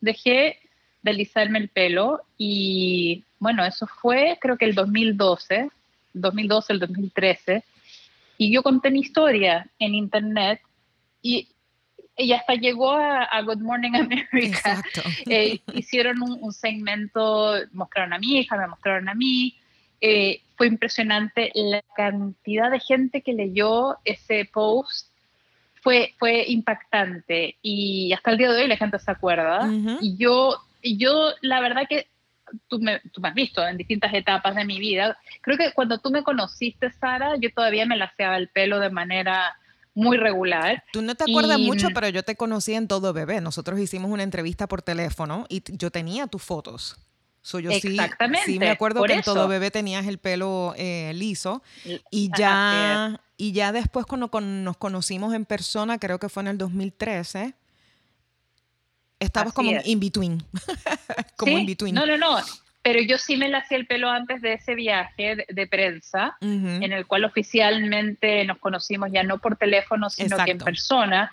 Dejé 0.00 0.58
de 1.02 1.10
alisarme 1.10 1.58
el 1.58 1.68
pelo 1.68 2.22
y 2.38 3.24
bueno, 3.38 3.64
eso 3.64 3.86
fue 3.86 4.38
creo 4.40 4.56
que 4.56 4.64
el 4.64 4.74
2012, 4.74 5.68
2012, 6.14 6.72
el 6.72 6.78
2013 6.80 7.64
y 8.38 8.52
yo 8.52 8.62
conté 8.62 8.90
mi 8.90 9.00
historia 9.00 9.68
en 9.78 9.94
internet 9.94 10.60
y, 11.22 11.48
ella 12.14 12.36
hasta 12.36 12.54
llegó 12.54 12.92
a, 12.92 13.40
Good 13.40 13.60
Morning 13.60 13.94
America. 13.94 14.82
Eh, 15.26 15.60
hicieron 15.72 16.20
un, 16.20 16.52
segmento, 16.52 17.54
mostraron 17.72 18.12
a 18.12 18.18
mi 18.18 18.38
hija, 18.38 18.56
me 18.58 18.66
mostraron 18.66 19.08
a 19.08 19.14
mí. 19.14 19.56
Eh, 20.04 20.42
fue 20.56 20.66
impresionante 20.66 21.52
la 21.54 21.80
cantidad 21.96 22.70
de 22.70 22.80
gente 22.80 23.22
que 23.22 23.32
leyó 23.32 23.96
ese 24.04 24.50
post. 24.52 25.08
Fue, 25.80 26.14
fue 26.18 26.44
impactante 26.46 27.56
y 27.62 28.12
hasta 28.12 28.30
el 28.30 28.38
día 28.38 28.52
de 28.52 28.62
hoy 28.62 28.68
la 28.68 28.76
gente 28.76 28.98
se 29.00 29.10
acuerda. 29.10 29.68
Y 30.00 30.16
yo, 30.16 30.60
y 30.80 30.96
yo, 30.96 31.30
la 31.40 31.60
verdad 31.60 31.88
que 31.88 32.06
tú 32.68 32.78
me, 32.78 33.00
tú 33.12 33.20
me 33.20 33.28
has 33.28 33.34
visto 33.34 33.66
en 33.66 33.76
distintas 33.76 34.12
etapas 34.14 34.54
de 34.54 34.64
mi 34.64 34.78
vida. 34.78 35.16
Creo 35.40 35.56
que 35.56 35.72
cuando 35.72 35.98
tú 35.98 36.10
me 36.10 36.22
conociste, 36.22 36.92
Sara, 36.92 37.34
yo 37.36 37.52
todavía 37.52 37.86
me 37.86 37.96
laseaba 37.96 38.36
el 38.36 38.48
pelo 38.48 38.78
de 38.78 38.90
manera 38.90 39.56
muy 39.94 40.16
regular. 40.16 40.84
Tú 40.92 41.02
no 41.02 41.14
te 41.14 41.24
acuerdas 41.24 41.58
mucho, 41.58 41.88
pero 41.92 42.08
yo 42.08 42.22
te 42.22 42.36
conocí 42.36 42.74
en 42.74 42.88
Todo 42.88 43.12
Bebé. 43.12 43.40
Nosotros 43.40 43.78
hicimos 43.78 44.10
una 44.10 44.22
entrevista 44.22 44.66
por 44.66 44.82
teléfono 44.82 45.46
y 45.48 45.62
yo 45.76 45.90
tenía 45.90 46.26
tus 46.26 46.42
fotos. 46.42 46.96
Yo 47.44 47.70
Exactamente. 47.70 48.46
Sí, 48.46 48.58
me 48.58 48.70
acuerdo 48.70 49.02
que 49.04 49.14
en 49.14 49.22
Todo 49.22 49.48
Bebé 49.48 49.70
tenías 49.70 50.06
el 50.06 50.18
pelo 50.18 50.74
eh, 50.76 51.12
liso 51.14 51.62
y 52.10 52.30
ya, 52.36 53.20
y 53.36 53.52
ya 53.52 53.72
después 53.72 54.06
cuando 54.06 54.30
nos 54.40 54.76
conocimos 54.76 55.34
en 55.34 55.44
persona, 55.44 55.98
creo 55.98 56.18
que 56.18 56.28
fue 56.28 56.42
en 56.42 56.48
el 56.48 56.58
2013, 56.58 57.54
Estabas 59.22 59.52
como 59.54 59.70
in 59.84 60.00
between. 60.00 60.42
como 61.36 61.58
in 61.58 61.66
between. 61.66 61.94
No, 61.94 62.06
no, 62.06 62.16
no. 62.16 62.38
Pero 62.82 63.00
yo 63.00 63.16
sí 63.16 63.36
me 63.36 63.48
la 63.48 63.58
hacía 63.58 63.78
el 63.78 63.86
pelo 63.86 64.10
antes 64.10 64.42
de 64.42 64.54
ese 64.54 64.74
viaje 64.74 65.46
de, 65.48 65.66
prensa, 65.68 66.36
en 66.40 66.92
el 66.92 67.06
cual 67.06 67.24
oficialmente 67.24 68.44
nos 68.44 68.58
conocimos 68.58 69.10
ya 69.12 69.22
no 69.22 69.38
por 69.38 69.54
teléfono, 69.54 70.10
sino 70.10 70.36
que 70.44 70.50
en 70.50 70.58
persona, 70.58 71.32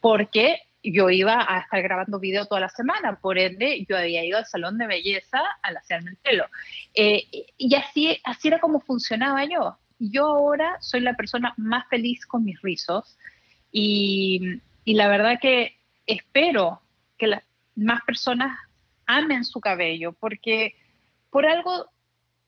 porque 0.00 0.60
yo 0.82 1.10
iba 1.10 1.44
a 1.48 1.60
estar 1.60 1.82
grabando 1.82 2.20
video 2.20 2.46
toda 2.46 2.60
la 2.62 2.68
semana, 2.68 3.18
por 3.20 3.38
ende 3.38 3.84
yo 3.88 3.96
había 3.96 4.24
ido 4.24 4.38
al 4.38 4.46
salón 4.46 4.78
de 4.78 4.86
belleza 4.86 5.38
a 5.62 5.68
hacerme 5.68 6.10
el 6.10 6.16
pelo. 6.18 6.46
Eh, 6.94 7.26
y 7.56 7.74
así, 7.74 8.20
así 8.24 8.48
era 8.48 8.60
como 8.60 8.80
funcionaba 8.80 9.44
yo. 9.44 9.76
Yo 9.98 10.26
ahora 10.26 10.76
soy 10.80 11.00
la 11.00 11.14
persona 11.14 11.54
más 11.56 11.88
feliz 11.88 12.24
con 12.26 12.44
mis 12.44 12.60
rizos 12.62 13.18
y, 13.72 14.60
y 14.84 14.94
la 14.94 15.08
verdad 15.08 15.38
que 15.40 15.76
espero 16.06 16.80
que 17.16 17.26
las 17.26 17.42
más 17.74 18.02
personas 18.02 18.56
amen 19.06 19.44
su 19.44 19.60
cabello, 19.60 20.12
porque 20.12 20.76
por 21.30 21.46
algo 21.46 21.90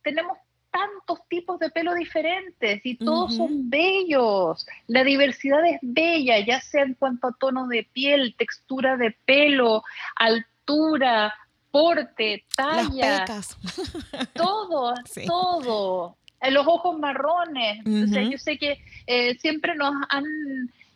tenemos 0.03 0.39
tantos 0.71 1.27
tipos 1.29 1.59
de 1.59 1.71
pelo 1.71 1.95
diferentes 1.95 2.81
y 2.85 2.97
todos 2.97 3.37
son 3.37 3.69
bellos. 3.69 4.67
La 4.87 5.05
diversidad 5.05 5.65
es 5.67 5.79
bella, 5.83 6.39
ya 6.45 6.61
sea 6.61 6.83
en 6.83 6.95
cuanto 6.95 7.29
a 7.29 7.33
tono 7.33 7.67
de 7.67 7.87
piel, 7.93 8.35
textura 8.37 8.97
de 8.97 9.17
pelo, 9.25 9.83
altura, 10.17 11.35
porte, 11.71 12.45
talla. 12.55 13.25
Todo, 14.33 14.95
todo. 15.27 16.17
Los 16.51 16.67
ojos 16.67 16.99
marrones. 16.99 17.83
yo 17.85 18.39
sé 18.39 18.59
que 18.59 18.81
eh, 19.07 19.39
siempre 19.39 19.75
nos 19.75 19.95
han 20.09 20.25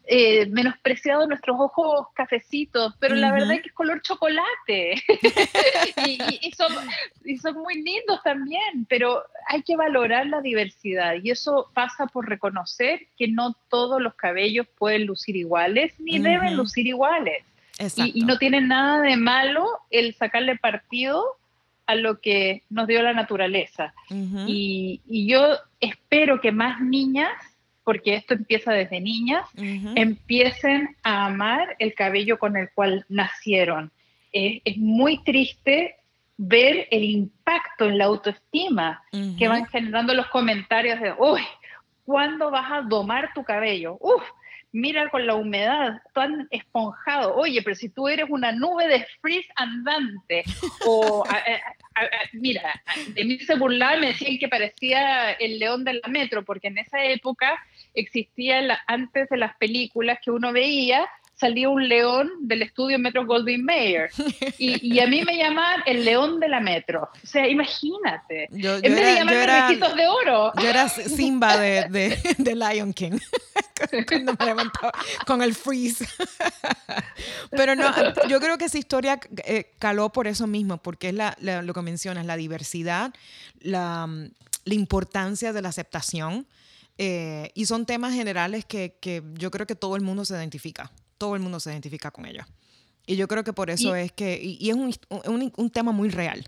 eh, 0.07 0.45
menospreciado 0.51 1.27
nuestros 1.27 1.57
ojos 1.59 2.09
cafecitos, 2.15 2.95
pero 3.01 3.15
la 3.15 3.33
verdad 3.33 3.53
es 3.53 3.63
que 3.63 3.69
es 3.69 3.75
color 3.75 4.03
chocolate. 4.03 5.03
y, 6.07 6.53
son, 6.53 7.55
muy 7.55 7.77
lindos 7.77 8.23
también, 8.23 8.85
pero 8.87 9.23
hay 9.49 9.63
que 9.63 9.77
valorar 9.77 10.27
la 10.27 10.43
diversidad 10.43 11.15
y 11.23 11.31
eso 11.31 11.71
pasa 11.73 12.07
por 12.07 12.29
reconocer 12.29 13.07
que 13.17 13.29
no 13.29 13.57
todos 13.71 13.99
los 14.03 14.15
cabellos 14.15 14.67
pueden 14.77 15.07
lucir 15.07 15.37
iguales 15.37 15.95
ni 15.99 16.19
deben 16.19 16.55
lucir 16.55 16.87
iguales. 16.87 17.43
Y, 17.97 18.25
no 18.27 18.37
tiene 18.37 18.61
nada 18.61 19.01
de 19.01 19.17
malo 19.17 19.67
el 19.89 20.15
sacarle 20.15 20.57
partido 20.57 21.25
a 21.87 21.95
lo 21.95 22.21
que 22.21 22.63
nos 22.69 22.87
dio 22.87 23.03
la 23.03 23.15
naturaleza. 23.15 23.95
y 24.11 25.27
yo 25.27 25.57
espero 25.81 26.43
que 26.43 26.53
más 26.53 26.83
niñas 26.83 27.33
porque 27.85 28.15
esto 28.15 28.35
empieza 28.35 28.73
desde 28.73 29.01
niñas, 29.01 29.47
empiecen 29.95 30.97
a 31.03 31.27
amar 31.27 31.77
el 31.79 31.95
cabello 31.95 32.39
con 32.39 32.57
el 32.57 32.71
cual 32.71 33.05
nacieron. 33.09 33.93
es 34.33 34.77
muy 34.79 35.23
triste 35.23 35.97
ver 36.37 36.89
el 36.91 37.05
impacto 37.05 37.87
en 37.87 37.99
la 37.99 38.07
autoestima 38.07 39.03
que 39.39 39.49
van 39.49 39.67
generando 39.67 40.15
los 40.15 40.27
comentarios 40.29 41.01
de, 41.01 41.15
uy, 41.19 41.43
¿cuándo 42.05 42.51
vas 42.51 42.71
a 42.73 42.83
domar 42.83 43.33
tu 43.35 43.45
cabello? 43.45 43.97
Uf, 44.01 44.23
mira 44.73 45.09
con 45.09 45.25
la 45.25 45.37
humedad, 45.37 46.03
tan 46.13 46.49
esponjado. 46.51 47.37
Oye, 47.37 47.63
pero 47.63 47.77
si 47.77 47.89
tú 47.89 48.09
eres 48.09 48.27
una 48.29 48.51
nube 48.51 48.89
de 48.89 49.07
frizz 49.21 49.47
andante, 49.55 50.43
o 50.87 51.25
mira, 52.33 52.83
de 53.09 53.25
mí 53.25 53.39
se 53.39 53.55
burlaban, 53.55 54.01
me 54.01 54.09
decían 54.09 54.37
que 54.39 54.49
parecía 54.49 55.31
el 55.33 55.61
león 55.61 55.85
de 55.85 55.95
la 55.95 56.09
metro, 56.09 56.45
porque 56.45 56.69
en 56.69 56.79
esa 56.79 57.03
época 57.05 57.65
existía 57.95 58.61
antes 58.87 59.29
de 59.29 59.37
las 59.37 59.57
películas 59.57 60.19
que 60.23 60.31
uno 60.31 60.53
veía, 60.53 61.09
salía 61.35 61.69
un 61.69 61.89
león 61.89 62.31
del 62.41 62.63
estudio 62.63 62.99
Metro 62.99 63.27
Goldwyn 63.27 63.65
Mayer. 63.65 64.11
Y, 64.59 64.99
a 65.01 65.07
mí 65.07 65.23
me 65.25 65.37
llaman 65.37 65.83
el 65.87 66.05
león 66.05 66.41
de 66.41 66.49
la 66.49 66.61
Metro. 66.61 67.11
O 67.23 67.27
sea, 67.27 67.47
imagínate. 67.49 68.49
Yo, 68.51 68.77
en 68.77 68.83
vez 68.83 68.95
de 68.95 69.15
llamarme 69.17 69.77
de 69.77 70.07
oro. 70.07 70.53
Yo 70.61 70.69
era 70.69 70.89
Simba 70.89 71.57
de, 71.57 72.17
de, 72.39 72.55
Lion 72.55 72.93
King. 72.93 73.19
Cuando 74.09 74.35
me 74.39 74.47
levantaba 74.47 74.93
con 75.27 75.43
el 75.43 75.55
freeze. 75.55 76.07
Pero 77.51 77.75
no, 77.75 77.93
yo 78.29 78.41
creo 78.41 78.57
que 78.57 78.67
esa 78.67 78.79
historia 78.79 79.19
eh, 79.45 79.73
caló 79.79 80.11
por 80.11 80.29
eso 80.29 80.47
mismo, 80.47 80.79
porque 80.79 81.09
es 81.09 81.15
la, 81.15 81.37
lo 81.41 81.75
que 81.75 81.83
mencionas, 81.83 82.25
la 82.25 82.37
diversidad, 82.37 83.13
la, 83.61 84.09
la 84.65 84.75
importancia 84.75 85.53
de 85.53 85.63
la 85.63 85.69
aceptación. 85.71 86.47
Eh, 86.99 87.51
y 87.55 87.67
son 87.67 87.87
temas 87.87 88.15
generales 88.15 88.65
que, 88.65 88.97
que, 89.01 89.23
yo 89.35 89.51
creo 89.51 89.67
que 89.67 89.75
todo 89.75 89.97
el 89.97 90.03
mundo 90.03 90.25
se 90.25 90.35
identifica, 90.35 90.93
todo 91.19 91.35
el 91.35 91.43
mundo 91.43 91.59
se 91.59 91.73
identifica 91.73 92.11
con 92.11 92.27
ellos. 92.27 92.47
Y 93.07 93.17
yo 93.17 93.29
creo 93.29 93.45
que 93.45 93.53
por 93.53 93.71
eso 93.71 93.95
es 93.95 94.13
que, 94.13 94.41
y, 94.43 94.71
es 94.71 94.77
un, 94.77 94.95
un, 95.27 95.53
un, 95.57 95.71
tema 95.71 95.93
muy 95.93 96.09
real. 96.09 96.45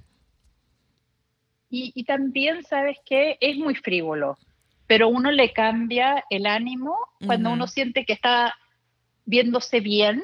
Y, 1.68 1.92
y, 1.94 2.04
también, 2.04 2.64
¿sabes 2.64 2.96
que 3.04 3.36
Es 3.40 3.56
muy 3.56 3.74
frívolo, 3.74 4.38
pero 4.86 5.08
uno 5.08 5.30
le 5.30 5.52
cambia 5.52 6.24
el 6.30 6.46
ánimo 6.46 6.96
cuando 7.26 7.50
uno 7.50 7.66
siente 7.66 8.04
que 8.04 8.12
está 8.12 8.54
viéndose 9.24 9.80
bien 9.80 10.22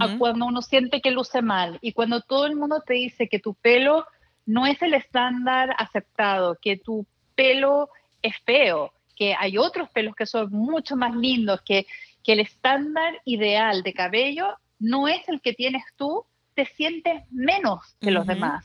a 0.00 0.16
cuando 0.16 0.46
uno 0.46 0.62
siente 0.62 1.02
que 1.02 1.10
luce 1.10 1.42
mal. 1.42 1.78
Y 1.82 1.92
cuando 1.92 2.22
todo 2.22 2.46
el 2.46 2.56
mundo 2.56 2.82
te 2.86 2.94
dice 2.94 3.28
que 3.28 3.38
tu 3.38 3.54
pelo 3.54 4.06
no 4.46 4.66
es 4.66 4.80
el 4.80 4.94
estándar 4.94 5.74
aceptado, 5.76 6.56
que 6.62 6.78
tu 6.78 7.06
pelo 7.34 7.90
es 8.22 8.34
feo, 8.44 8.92
que 9.16 9.34
hay 9.34 9.58
otros 9.58 9.88
pelos 9.90 10.14
que 10.14 10.26
son 10.26 10.52
mucho 10.52 10.94
más 10.94 11.16
lindos, 11.16 11.60
que, 11.62 11.86
que 12.22 12.34
el 12.34 12.40
estándar 12.40 13.20
ideal 13.24 13.82
de 13.82 13.94
cabello 13.94 14.46
no 14.78 15.08
es 15.08 15.26
el 15.28 15.40
que 15.40 15.54
tienes 15.54 15.82
tú, 15.96 16.24
te 16.54 16.66
sientes 16.66 17.22
menos 17.30 17.80
que 18.00 18.10
los 18.10 18.26
demás. 18.26 18.64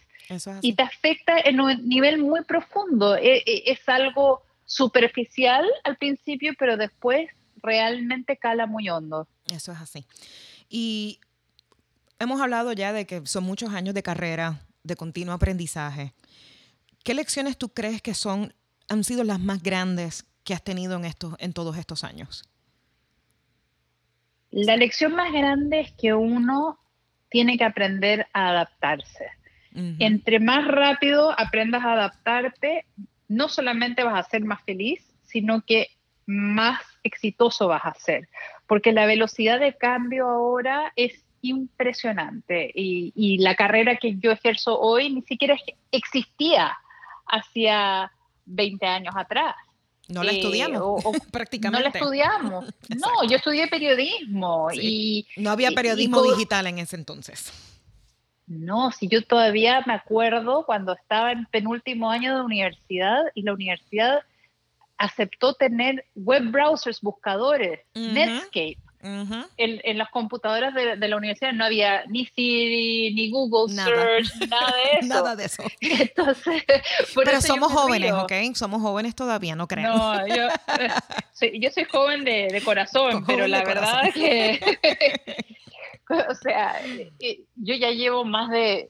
y 0.62 0.74
te 0.74 0.84
afecta 0.84 1.40
en 1.40 1.60
un 1.60 1.88
nivel 1.88 2.20
muy 2.20 2.44
profundo. 2.44 3.16
E, 3.16 3.44
e, 3.46 3.72
es, 3.72 3.88
algo 3.88 4.44
superficial 4.66 5.66
al 5.84 5.98
principio, 5.98 6.54
pero 6.58 6.78
después 6.78 7.30
realmente 7.62 8.38
cala 8.38 8.66
muy 8.66 8.90
hondo. 8.90 9.28
Eso 9.54 9.72
es 9.72 9.80
así. 9.80 10.06
Y 10.70 11.20
hemos 12.20 12.42
hablado 12.42 12.72
ya 12.74 12.94
de 12.94 13.06
que 13.06 13.26
son 13.26 13.44
muchos 13.44 13.74
años 13.74 13.94
de 13.94 14.04
carrera, 14.04 14.62
de 14.84 14.96
continuo 14.96 15.34
aprendizaje. 15.34 16.14
¿Qué 17.04 17.14
lecciones 17.14 17.58
tú 17.58 17.70
crees 17.70 18.02
que 18.02 18.14
son, 18.14 18.54
han 18.88 19.04
sido 19.04 19.24
las 19.24 19.40
más 19.40 19.62
grandes 19.62 20.26
que 20.44 20.54
has 20.54 20.64
tenido 20.64 20.96
en, 20.96 21.06
estos, 21.06 21.36
en 21.40 21.54
todos 21.54 21.78
estos 21.78 22.04
años? 22.04 22.50
La 24.52 24.76
lección 24.76 25.16
más 25.16 25.32
grande 25.32 25.80
es 25.80 25.92
que 25.94 26.14
uno 26.14 26.78
tiene 27.30 27.58
que 27.58 27.64
aprender 27.64 28.28
a 28.34 28.50
adaptarse. 28.50 29.28
Entre 29.74 30.42
más 30.42 30.68
rápido 30.68 31.32
aprendas 31.40 31.86
a 31.86 31.94
adaptarte, 31.94 32.86
no 33.30 33.48
solamente 33.48 34.04
vas 34.04 34.20
a 34.20 34.30
ser 34.30 34.44
más 34.44 34.62
feliz, 34.64 35.02
sino 35.24 35.62
que 35.62 35.88
más 36.26 36.82
exitoso 37.04 37.70
vas 37.70 37.86
a 37.86 37.94
ser, 37.94 38.28
porque 38.68 38.92
la 38.92 39.06
velocidad 39.06 39.62
de 39.62 39.78
cambio 39.78 40.28
ahora 40.28 40.92
es 40.98 41.24
impresionante 41.42 42.70
y, 42.76 43.14
y 43.16 43.38
la 43.38 43.56
carrera 43.56 43.96
que 43.96 44.18
yo 44.18 44.32
ejerzo 44.32 44.78
hoy 44.78 45.10
ni 45.10 45.22
siquiera 45.22 45.56
existía 45.92 46.78
hacia 47.26 48.12
20 48.46 48.86
años 48.86 49.16
atrás. 49.16 49.56
No 50.12 50.24
la 50.24 50.32
estudiamos, 50.32 51.04
prácticamente. 51.32 51.88
No 51.88 51.92
la 51.92 52.00
estudiamos. 52.00 52.66
no, 52.90 53.30
yo 53.30 53.38
estudié 53.38 53.68
periodismo 53.68 54.68
y... 54.74 55.28
No 55.38 55.52
había 55.52 55.72
periodismo 55.72 56.22
digital 56.24 56.68
en 56.68 56.80
ese 56.80 56.96
entonces. 56.96 57.52
No, 58.48 58.92
si 58.92 59.08
yo 59.08 59.24
todavía 59.24 59.84
me 59.86 59.94
acuerdo 59.94 60.66
cuando 60.66 60.94
estaba 60.94 61.32
en 61.32 61.46
penúltimo 61.46 62.12
año 62.12 62.36
de 62.36 62.42
universidad 62.42 63.22
y 63.34 63.44
la 63.44 63.54
universidad 63.54 64.22
aceptó 64.98 65.54
tener 65.54 66.06
web 66.16 66.52
browsers, 66.52 67.02
buscadores, 67.02 67.80
Netscape 67.96 68.78
en, 69.04 69.98
las 69.98 70.10
computadoras 70.10 70.74
de, 70.74 70.96
la 70.96 71.18
universidad 71.18 71.54
no 71.54 71.66
había 71.66 72.06
ni 72.08 72.26
Siri, 72.26 73.14
ni 73.14 73.32
Google 73.32 73.74
Search, 73.74 74.30
nada 74.50 74.74
de 74.76 75.00
eso. 75.00 75.08
nada 75.08 75.36
de 75.36 75.46
eso. 75.46 75.64
Entonces, 75.82 76.64
Pero 77.16 77.42
somos 77.42 77.72
jóvenes, 77.72 78.14
¿ok? 78.14 78.32
Somos 78.56 78.82
jóvenes 78.82 79.16
todavía, 79.16 79.56
no 79.56 79.68
creo. 79.68 79.96
No, 79.96 80.28
yo, 80.28 80.48
soy, 81.34 81.60
yo 81.60 81.70
soy 81.72 81.86
joven 81.86 82.24
de, 82.24 82.62
corazón, 82.64 83.26
pero 83.26 83.48
la 83.48 83.64
verdad 83.64 84.08
es 84.08 84.14
que, 84.14 84.78
o 86.30 86.36
sea, 86.36 86.76
yo 87.56 87.76
ya 87.76 87.92
llevo 87.92 88.24
más 88.24 88.50
de, 88.52 88.90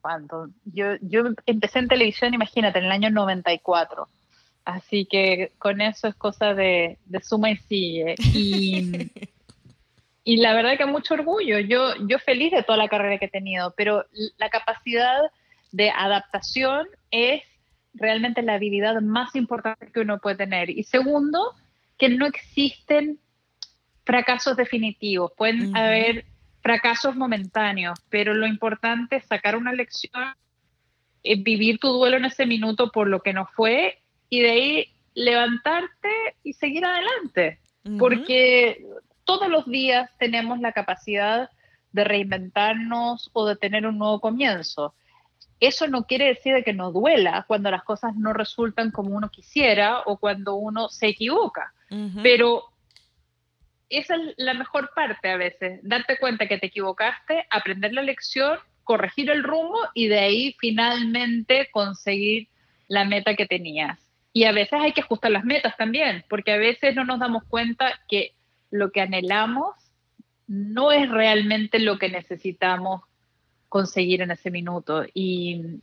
¿cuánto? 0.00 0.48
Yo, 0.64 0.94
yo 1.00 1.24
empecé 1.46 1.80
en 1.80 1.88
televisión, 1.88 2.34
imagínate, 2.34 2.78
en 2.78 2.86
el 2.86 2.92
año 2.92 3.10
94. 3.10 4.08
Así 4.64 5.06
que 5.06 5.52
con 5.58 5.80
eso 5.80 6.08
es 6.08 6.14
cosa 6.14 6.52
de, 6.52 6.98
de 7.06 7.22
suma 7.22 7.50
y 7.50 7.56
sigue. 7.56 8.14
Y 8.18 9.10
y 10.28 10.36
la 10.36 10.52
verdad 10.52 10.76
que 10.76 10.84
mucho 10.84 11.14
orgullo. 11.14 11.58
Yo, 11.58 11.94
yo 12.06 12.18
feliz 12.18 12.52
de 12.52 12.62
toda 12.62 12.76
la 12.76 12.88
carrera 12.88 13.16
que 13.16 13.24
he 13.24 13.30
tenido, 13.30 13.72
pero 13.78 14.04
la 14.36 14.50
capacidad 14.50 15.22
de 15.72 15.88
adaptación 15.88 16.86
es 17.10 17.44
realmente 17.94 18.42
la 18.42 18.56
habilidad 18.56 19.00
más 19.00 19.34
importante 19.34 19.90
que 19.90 20.00
uno 20.00 20.18
puede 20.18 20.36
tener. 20.36 20.68
Y 20.68 20.82
segundo, 20.82 21.54
que 21.96 22.10
no 22.10 22.26
existen 22.26 23.18
fracasos 24.04 24.54
definitivos. 24.54 25.32
Pueden 25.34 25.74
haber 25.74 26.26
fracasos 26.60 27.16
momentáneos, 27.16 27.98
pero 28.10 28.34
lo 28.34 28.46
importante 28.46 29.16
es 29.16 29.24
sacar 29.24 29.56
una 29.56 29.72
lección, 29.72 30.34
eh, 31.24 31.42
vivir 31.42 31.78
tu 31.78 31.88
duelo 31.88 32.18
en 32.18 32.26
ese 32.26 32.44
minuto 32.44 32.92
por 32.92 33.08
lo 33.08 33.22
que 33.22 33.32
no 33.32 33.46
fue 33.46 33.96
y 34.28 34.40
de 34.42 34.50
ahí 34.50 34.88
levantarte 35.14 36.10
y 36.44 36.52
seguir 36.52 36.84
adelante. 36.84 37.60
Porque 37.98 38.84
todos 39.28 39.50
los 39.50 39.66
días 39.66 40.10
tenemos 40.18 40.58
la 40.58 40.72
capacidad 40.72 41.50
de 41.92 42.04
reinventarnos 42.04 43.28
o 43.34 43.44
de 43.44 43.56
tener 43.56 43.86
un 43.86 43.98
nuevo 43.98 44.20
comienzo. 44.20 44.94
Eso 45.60 45.86
no 45.86 46.06
quiere 46.06 46.28
decir 46.28 46.64
que 46.64 46.72
no 46.72 46.92
duela 46.92 47.44
cuando 47.46 47.70
las 47.70 47.82
cosas 47.82 48.16
no 48.16 48.32
resultan 48.32 48.90
como 48.90 49.14
uno 49.14 49.28
quisiera 49.30 50.00
o 50.06 50.16
cuando 50.16 50.54
uno 50.54 50.88
se 50.88 51.08
equivoca, 51.08 51.74
pero 52.22 52.64
esa 53.90 54.14
es 54.14 54.34
la 54.38 54.54
mejor 54.54 54.92
parte 54.94 55.28
a 55.30 55.36
veces, 55.36 55.80
darte 55.82 56.16
cuenta 56.16 56.48
que 56.48 56.56
te 56.56 56.68
equivocaste, 56.68 57.46
aprender 57.50 57.92
la 57.92 58.00
lección, 58.00 58.58
corregir 58.82 59.28
el 59.28 59.42
rumbo 59.42 59.78
y 59.92 60.08
de 60.08 60.20
ahí 60.20 60.56
finalmente 60.58 61.68
conseguir 61.70 62.48
la 62.86 63.04
meta 63.04 63.34
que 63.34 63.44
tenías. 63.44 63.98
Y 64.32 64.44
a 64.44 64.52
veces 64.52 64.80
hay 64.80 64.92
que 64.92 65.02
ajustar 65.02 65.32
las 65.32 65.44
metas 65.44 65.76
también, 65.76 66.24
porque 66.30 66.52
a 66.52 66.56
veces 66.56 66.94
no 66.94 67.04
nos 67.04 67.18
damos 67.18 67.44
cuenta 67.44 68.00
que 68.08 68.37
lo 68.70 68.90
que 68.92 69.00
anhelamos 69.00 69.74
no 70.46 70.92
es 70.92 71.08
realmente 71.08 71.78
lo 71.78 71.98
que 71.98 72.08
necesitamos 72.08 73.02
conseguir 73.68 74.22
en 74.22 74.30
ese 74.30 74.50
minuto. 74.50 75.04
Y 75.12 75.80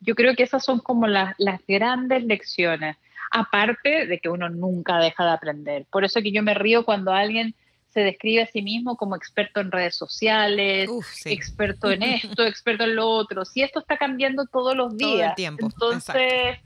yo 0.00 0.14
creo 0.14 0.34
que 0.34 0.42
esas 0.42 0.64
son 0.64 0.80
como 0.80 1.06
las, 1.06 1.36
grandes 1.66 2.24
lecciones, 2.24 2.96
aparte 3.30 4.06
de 4.06 4.18
que 4.18 4.28
uno 4.28 4.48
nunca 4.48 4.98
deja 4.98 5.24
de 5.24 5.30
aprender. 5.30 5.86
Por 5.90 6.04
eso 6.04 6.20
que 6.20 6.32
yo 6.32 6.42
me 6.42 6.54
río 6.54 6.84
cuando 6.84 7.12
alguien 7.12 7.54
se 7.88 8.00
describe 8.00 8.42
a 8.42 8.46
sí 8.46 8.62
mismo 8.62 8.96
como 8.96 9.14
experto 9.14 9.60
en 9.60 9.70
redes 9.70 9.94
sociales, 9.96 10.90
experto 11.24 11.90
en 11.90 12.02
esto, 12.02 12.44
experto 12.44 12.84
en 12.84 12.96
lo 12.96 13.08
otro. 13.08 13.44
Si 13.44 13.62
esto 13.62 13.80
está 13.80 13.96
cambiando 13.96 14.46
todos 14.46 14.74
los 14.74 14.96
días. 14.96 15.10
Todo 15.10 15.28
el 15.28 15.34
tiempo. 15.34 15.66
Entonces, 15.66 16.58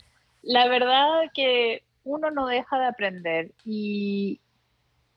la 0.43 0.69
verdad 0.69 1.31
que 1.35 1.83
uno 2.05 2.31
no 2.31 2.47
deja 2.47 2.79
de 2.79 2.87
aprender 2.87 3.51
y, 3.65 4.41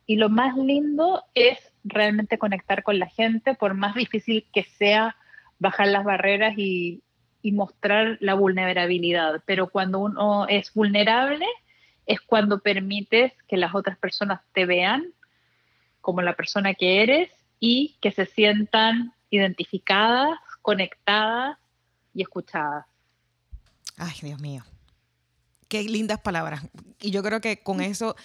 y 0.10 0.16
lo 0.16 0.28
más 0.28 0.58
lindo 0.58 1.24
es 1.36 1.60
realmente 1.84 2.40
conectar 2.40 2.82
con 2.82 2.98
la 2.98 3.06
gente, 3.06 3.54
por 3.54 3.76
más 3.76 3.94
difícil 3.94 4.44
que 4.52 4.64
sea 4.64 5.16
bajar 5.60 5.90
las 5.90 6.04
barreras 6.04 6.58
y, 6.58 7.04
y 7.44 7.52
mostrar 7.52 8.18
la 8.20 8.34
vulnerabilidad. 8.34 9.44
Pero 9.46 9.70
cuando 9.70 10.00
uno 10.00 10.48
es 10.48 10.74
vulnerable 10.74 11.46
es 12.08 12.22
cuando 12.22 12.58
permites 12.60 13.34
que 13.48 13.56
las 13.56 13.76
otras 13.76 14.00
personas 14.00 14.42
te 14.52 14.66
vean 14.66 15.14
como 16.02 16.24
la 16.24 16.34
persona 16.34 16.74
que 16.74 17.04
eres 17.04 17.30
y 17.60 17.96
que 18.02 18.12
se 18.12 18.26
sientan 18.26 19.14
identificadas, 19.30 20.40
conectadas 20.64 21.60
y 22.16 22.24
escuchadas. 22.24 22.88
Ay, 23.96 24.16
Dios 24.24 24.42
mío. 24.42 24.64
Qué 25.68 25.84
lindas 25.84 26.20
palabras. 26.20 26.68
Y 27.00 27.12
yo 27.12 27.22
creo 27.22 27.42
que 27.42 27.62
con 27.62 27.80
eso, 27.80 28.16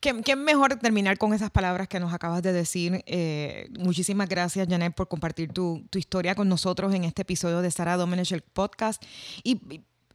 qué, 0.00 0.22
qué 0.22 0.36
mejor 0.36 0.76
terminar 0.76 1.18
con 1.18 1.34
esas 1.34 1.50
palabras 1.50 1.88
que 1.88 2.00
nos 2.00 2.12
acabas 2.12 2.42
de 2.42 2.52
decir. 2.52 3.02
Eh, 3.06 3.68
muchísimas 3.78 4.28
gracias, 4.28 4.66
Janet, 4.68 4.94
por 4.94 5.08
compartir 5.08 5.52
tu, 5.52 5.84
tu, 5.90 5.98
historia 5.98 6.34
con 6.34 6.48
nosotros 6.48 6.94
en 6.94 7.04
este 7.04 7.22
episodio 7.22 7.62
de 7.62 7.70
Sara 7.70 7.96
Domenech, 7.96 8.32
el 8.32 8.42
podcast. 8.42 9.02
Y 9.42 9.60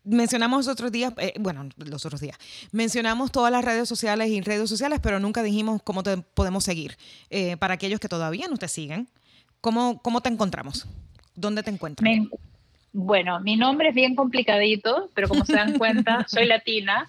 mencionamos 0.03 0.65
los 0.65 0.73
otros 0.73 0.91
días, 0.91 1.13
eh, 1.17 1.33
bueno, 1.39 1.69
los 1.77 2.05
otros 2.05 2.21
días, 2.21 2.37
mencionamos 2.71 3.31
todas 3.31 3.51
las 3.51 3.63
redes 3.63 3.87
sociales 3.87 4.29
y 4.29 4.41
redes 4.41 4.69
sociales, 4.69 4.99
pero 5.01 5.19
nunca 5.19 5.43
dijimos 5.43 5.81
cómo 5.83 6.03
te 6.03 6.17
podemos 6.17 6.63
seguir. 6.63 6.97
Eh, 7.29 7.57
para 7.57 7.75
aquellos 7.75 7.99
que 7.99 8.09
todavía 8.09 8.47
no 8.47 8.57
te 8.57 8.67
siguen, 8.67 9.07
¿cómo, 9.61 10.01
cómo 10.01 10.21
te 10.21 10.29
encontramos? 10.29 10.87
¿Dónde 11.35 11.63
te 11.63 11.71
encuentras? 11.71 12.09
bueno, 12.93 13.39
mi 13.39 13.55
nombre 13.55 13.89
es 13.89 13.95
bien 13.95 14.15
complicadito, 14.15 15.09
pero 15.13 15.29
como 15.29 15.45
se 15.45 15.53
dan 15.53 15.77
cuenta, 15.77 16.25
soy 16.27 16.45
latina. 16.45 17.07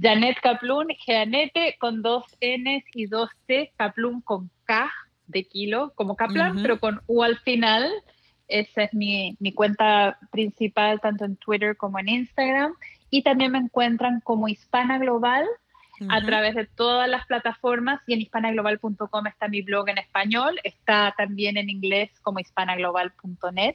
Janet 0.00 0.38
Kaplun, 0.40 0.88
Janete 1.06 1.76
con 1.78 2.02
dos 2.02 2.24
Ns 2.40 2.84
y 2.94 3.06
dos 3.06 3.30
T, 3.46 3.72
Kaplun 3.76 4.20
con 4.20 4.50
K 4.64 4.90
de 5.26 5.44
kilo, 5.44 5.92
como 5.94 6.16
Kaplan, 6.16 6.60
pero 6.62 6.80
con 6.80 7.00
U 7.06 7.22
al 7.22 7.38
final. 7.38 7.90
Esa 8.48 8.82
es 8.82 8.94
mi, 8.94 9.36
cuenta 9.54 10.18
principal, 10.32 11.00
tanto 11.00 11.24
en 11.24 11.36
Twitter 11.36 11.76
como 11.76 11.98
en 12.00 12.08
Instagram. 12.08 12.74
Y 13.08 13.22
también 13.22 13.52
me 13.52 13.58
encuentran 13.58 14.20
como 14.20 14.48
Hispana 14.48 14.98
Global 14.98 15.46
a 16.08 16.22
través 16.22 16.54
de 16.54 16.66
todas 16.66 17.08
las 17.10 17.26
plataformas 17.26 18.00
y 18.06 18.14
en 18.14 18.22
hispanaglobal.com 18.22 19.26
está 19.26 19.48
mi 19.48 19.60
blog 19.60 19.90
en 19.90 19.98
español, 19.98 20.58
está 20.64 21.14
también 21.16 21.58
en 21.58 21.68
inglés 21.68 22.10
como 22.22 22.40
hispanaglobal.net, 22.40 23.74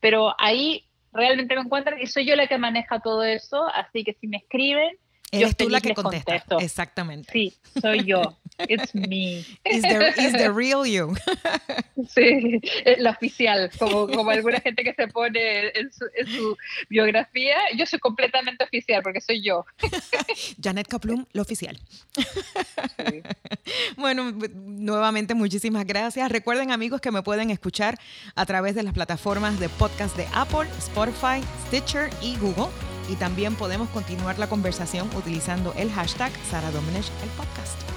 pero 0.00 0.34
ahí 0.38 0.87
realmente 1.12 1.54
me 1.54 1.62
encuentran 1.62 2.00
y 2.00 2.06
soy 2.06 2.26
yo 2.26 2.36
la 2.36 2.46
que 2.46 2.58
maneja 2.58 3.00
todo 3.00 3.24
eso, 3.24 3.66
así 3.74 4.04
que 4.04 4.14
si 4.14 4.28
me 4.28 4.38
escriben, 4.38 4.96
Eres 5.30 5.56
tú 5.56 5.68
la 5.68 5.80
que 5.80 5.94
contesta. 5.94 6.44
Exactamente. 6.60 7.32
Sí, 7.32 7.54
soy 7.80 8.04
yo. 8.04 8.38
It's 8.68 8.94
me. 8.94 9.44
Is 9.64 9.82
the, 9.82 10.32
the 10.36 10.50
real 10.50 10.86
you. 10.86 11.14
Sí, 12.08 12.60
la 12.98 13.10
oficial, 13.10 13.70
como, 13.76 14.06
como 14.06 14.30
alguna 14.30 14.60
gente 14.60 14.84
que 14.84 14.94
se 14.94 15.08
pone 15.08 15.72
en 15.74 15.90
su, 15.92 16.56
biografía. 16.88 17.56
Yo 17.76 17.86
soy 17.86 17.98
completamente 17.98 18.62
oficial 18.62 19.02
porque 19.02 19.20
soy 19.20 19.42
yo. 19.42 19.66
Janet 20.62 20.86
Kaplum, 20.86 21.26
lo 21.32 21.42
oficial. 21.42 21.78
Bueno, 23.96 24.32
nuevamente 24.54 25.34
muchísimas 25.34 25.84
gracias. 25.86 26.30
Recuerden 26.30 26.70
amigos 26.70 27.00
que 27.00 27.10
me 27.10 27.22
pueden 27.22 27.50
escuchar 27.50 27.98
a 28.36 28.46
través 28.46 28.76
de 28.76 28.84
las 28.84 28.94
plataformas 28.94 29.58
de 29.58 29.68
podcast 29.68 30.16
de 30.16 30.26
Apple, 30.32 30.68
Spotify, 30.78 31.42
Stitcher 31.66 32.10
y 32.22 32.36
Google 32.36 32.68
y 33.08 33.16
también 33.16 33.54
podemos 33.54 33.88
continuar 33.88 34.38
la 34.38 34.48
conversación 34.48 35.08
utilizando 35.16 35.72
el 35.76 35.90
hashtag 35.90 36.32
Sara 36.50 36.70
Domenech, 36.70 37.10
el 37.22 37.30
podcast. 37.30 37.87